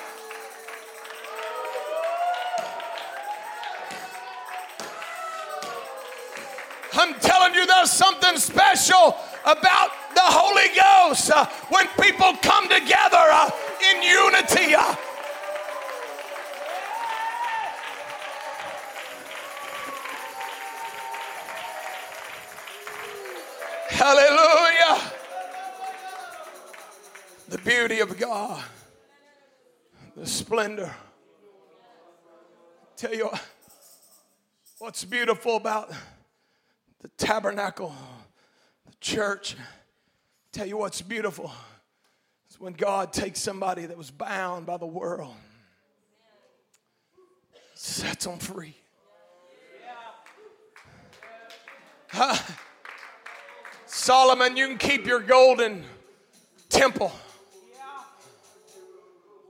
I'm 6.94 7.14
telling 7.16 7.56
you, 7.56 7.66
there's 7.66 7.92
something 7.92 8.38
special 8.38 9.18
about 9.44 9.90
the 10.14 10.22
Holy 10.24 10.70
Ghost 10.76 11.32
uh, 11.32 11.46
when 11.70 11.88
people 12.00 12.34
come 12.42 12.70
together 12.70 13.18
uh, 13.18 13.50
in 13.92 14.02
unity. 14.02 14.76
Uh, 14.76 14.96
Hallelujah. 23.96 25.12
The 27.48 27.58
beauty 27.60 28.02
of 28.02 28.18
God, 28.20 28.62
the 30.18 30.28
splendor. 30.28 30.94
Tell 32.98 33.16
you 33.16 33.30
what's 34.80 35.06
beautiful 35.06 35.56
about 35.56 35.94
the 37.00 37.08
tabernacle, 37.18 37.96
the 38.86 38.92
church. 39.00 39.56
Tell 40.52 40.66
you 40.66 40.76
what's 40.76 41.02
beautiful 41.02 41.54
is 42.50 42.60
when 42.60 42.74
God 42.74 43.14
takes 43.14 43.40
somebody 43.40 43.86
that 43.86 43.98
was 43.98 44.12
bound 44.12 44.66
by 44.66 44.76
the 44.76 44.86
world, 44.86 45.36
sets 47.76 48.26
them 48.26 48.40
free. 48.40 48.76
Huh? 52.10 52.36
Solomon, 54.06 54.56
you 54.56 54.68
can 54.68 54.78
keep 54.78 55.08
your 55.08 55.20
golden 55.20 55.84
temple. 56.70 57.12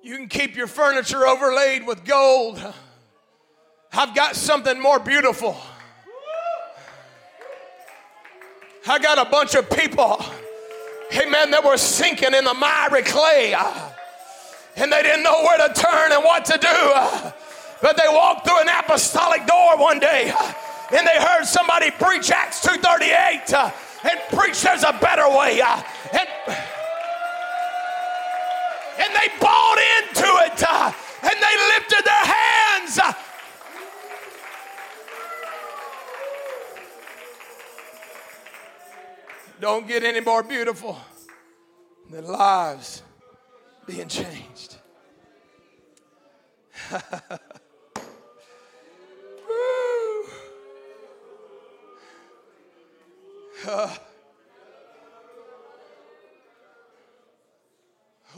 You 0.02 0.16
can 0.16 0.30
keep 0.30 0.56
your 0.56 0.68
furniture 0.68 1.28
overlaid 1.28 1.86
with 1.86 2.06
gold. 2.06 2.64
I've 3.92 4.16
got 4.16 4.38
something 4.38 4.82
more 4.82 4.98
beautiful. 4.98 5.58
I 8.88 8.98
got 8.98 9.28
a 9.28 9.30
bunch 9.30 9.56
of 9.56 9.70
people, 9.70 10.24
amen, 11.12 11.52
that 11.52 11.62
were 11.62 11.76
sinking 11.76 12.34
in 12.34 12.46
the 12.46 12.54
miry 12.54 13.02
clay. 13.02 13.54
Uh, 13.54 13.90
and 14.78 14.90
they 14.90 15.04
didn't 15.04 15.24
know 15.24 15.44
where 15.44 15.68
to 15.68 15.74
turn 15.74 16.14
and 16.14 16.24
what 16.24 16.46
to 16.46 16.58
do. 16.58 16.68
Uh, 16.70 17.32
but 17.82 17.98
they 17.98 18.08
walked 18.08 18.48
through 18.48 18.62
an 18.62 18.70
apostolic 18.70 19.46
door 19.48 19.78
one 19.78 20.00
day 20.00 20.32
uh, 20.34 20.54
and 20.96 21.06
they 21.06 21.20
heard 21.20 21.44
somebody 21.44 21.92
preach 21.92 22.32
Acts 22.32 22.62
238 22.62 23.85
and 24.10 24.20
preach 24.30 24.62
there's 24.62 24.84
a 24.84 24.94
better 25.02 25.28
way. 25.30 25.60
Uh, 25.62 25.82
and, 26.12 26.30
and 29.00 29.16
they 29.16 29.28
bought 29.40 29.78
into 29.98 30.28
it 30.46 30.64
uh, 30.68 30.92
and 31.24 31.34
they 31.42 31.56
lifted 31.74 32.04
their 32.06 32.26
hands. 32.26 33.00
Uh. 33.00 33.14
Don't 39.60 39.88
get 39.88 40.04
any 40.04 40.20
more 40.20 40.44
beautiful 40.44 40.98
than 42.10 42.26
lives 42.26 43.02
being 43.88 44.08
changed. 44.08 44.78
Uh, 53.68 53.96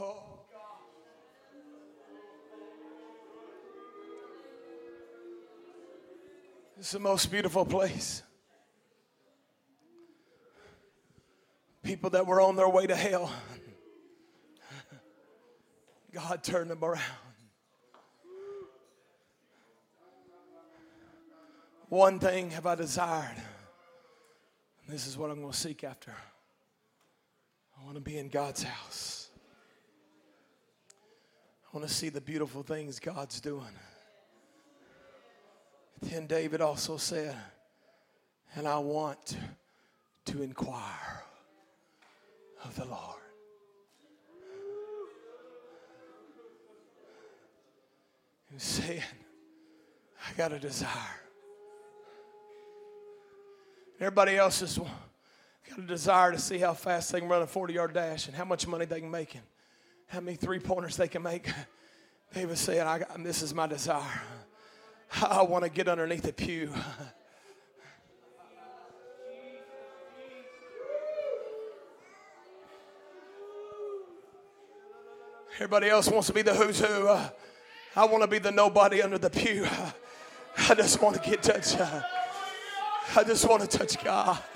oh, 0.00 0.22
It's 6.78 6.92
the 6.92 6.98
most 7.00 7.30
beautiful 7.30 7.66
place. 7.66 8.22
People 11.82 12.10
that 12.10 12.26
were 12.26 12.40
on 12.40 12.56
their 12.56 12.68
way 12.68 12.86
to 12.86 12.94
hell 12.94 13.30
God 16.12 16.42
turned 16.42 16.70
them 16.70 16.82
around. 16.82 17.02
One 21.88 22.18
thing 22.18 22.50
have 22.50 22.66
I 22.66 22.74
desired. 22.74 23.36
This 24.88 25.06
is 25.06 25.18
what 25.18 25.30
I'm 25.30 25.40
going 25.40 25.52
to 25.52 25.56
seek 25.56 25.84
after. 25.84 26.14
I 27.78 27.84
want 27.84 27.96
to 27.96 28.00
be 28.00 28.16
in 28.16 28.30
God's 28.30 28.62
house. 28.62 29.28
I 31.62 31.76
want 31.76 31.86
to 31.86 31.94
see 31.94 32.08
the 32.08 32.22
beautiful 32.22 32.62
things 32.62 32.98
God's 32.98 33.38
doing. 33.42 33.62
Then 36.00 36.26
David 36.26 36.62
also 36.62 36.96
said, 36.96 37.36
and 38.54 38.66
I 38.66 38.78
want 38.78 39.36
to 40.24 40.42
inquire 40.42 41.22
of 42.64 42.74
the 42.76 42.86
Lord. 42.86 43.20
He 48.48 48.54
was 48.54 48.62
saying, 48.62 49.02
I 50.26 50.32
got 50.38 50.52
a 50.52 50.58
desire. 50.58 51.27
Everybody 54.00 54.36
else 54.36 54.60
has 54.60 54.78
got 54.78 55.78
a 55.78 55.82
desire 55.82 56.30
to 56.30 56.38
see 56.38 56.58
how 56.58 56.72
fast 56.72 57.10
they 57.10 57.18
can 57.18 57.28
run 57.28 57.42
a 57.42 57.48
40 57.48 57.74
yard 57.74 57.94
dash 57.94 58.28
and 58.28 58.36
how 58.36 58.44
much 58.44 58.64
money 58.64 58.84
they 58.84 59.00
can 59.00 59.10
make 59.10 59.34
and 59.34 59.42
how 60.06 60.20
many 60.20 60.36
three 60.36 60.60
pointers 60.60 60.96
they 60.96 61.08
can 61.08 61.22
make. 61.22 61.50
David 62.32 62.56
said, 62.58 62.86
I 62.86 63.00
got, 63.00 63.24
This 63.24 63.42
is 63.42 63.52
my 63.52 63.66
desire. 63.66 64.22
I 65.20 65.42
want 65.42 65.64
to 65.64 65.70
get 65.70 65.88
underneath 65.88 66.22
the 66.22 66.32
pew. 66.32 66.72
Everybody 75.54 75.88
else 75.88 76.08
wants 76.08 76.28
to 76.28 76.32
be 76.32 76.42
the 76.42 76.54
who's 76.54 76.78
who. 76.78 77.08
Uh, 77.08 77.30
I 77.96 78.04
want 78.04 78.22
to 78.22 78.28
be 78.28 78.38
the 78.38 78.52
nobody 78.52 79.02
under 79.02 79.18
the 79.18 79.30
pew. 79.30 79.66
I 80.68 80.74
just 80.74 81.02
want 81.02 81.20
to 81.20 81.30
get 81.30 81.42
touched. 81.42 81.80
Uh, 81.80 82.00
I 83.16 83.24
just 83.24 83.48
want 83.48 83.68
to 83.68 83.78
touch 83.78 84.02
God. 84.02 84.38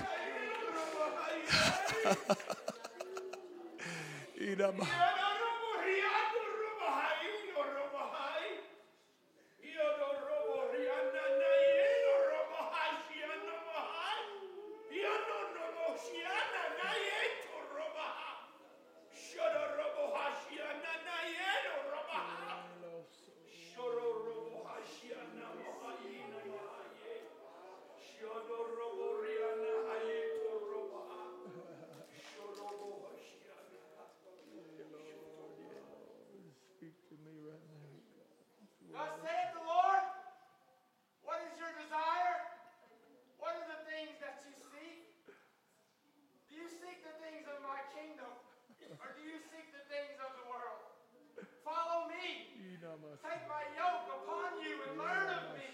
Take 53.21 53.45
my 53.45 53.61
yoke 53.77 54.09
upon 54.09 54.57
you 54.65 54.73
and 54.89 54.97
learn 54.97 55.29
of 55.37 55.53
me. 55.53 55.69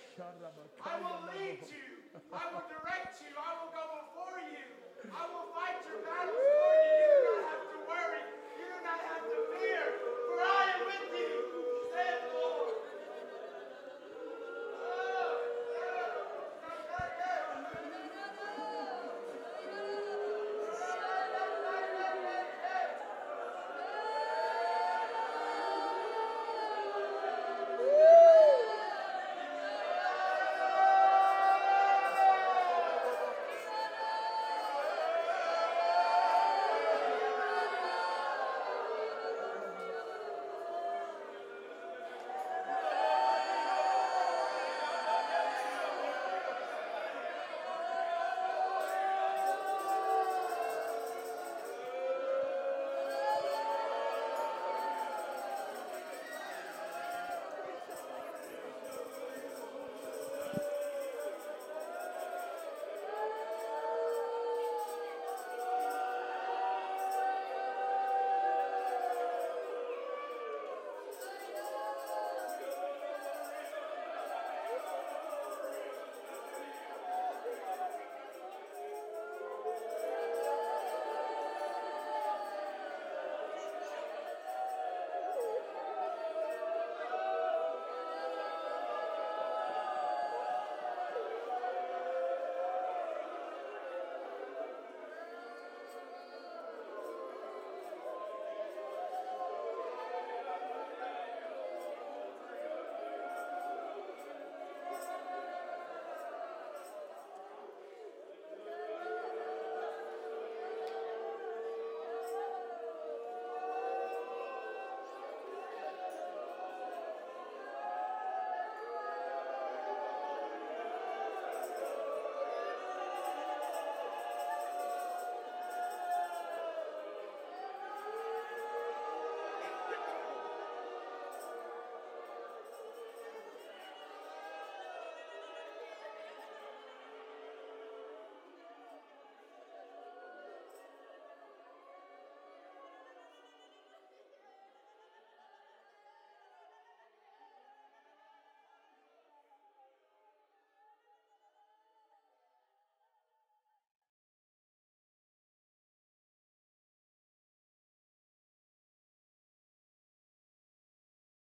I 0.83 0.97
will 0.97 1.23
lead 1.31 1.61
you. 1.71 2.03
I 2.35 2.51
will 2.51 2.67
direct 2.67 3.23
you. 3.23 3.31
I 3.39 3.53
will 3.63 3.71
go 3.71 3.85
before 4.03 4.43
you. 4.43 4.65
I 5.15 5.23
will 5.31 5.38
fight 5.55 5.81
your 5.87 6.03
battles 6.03 6.28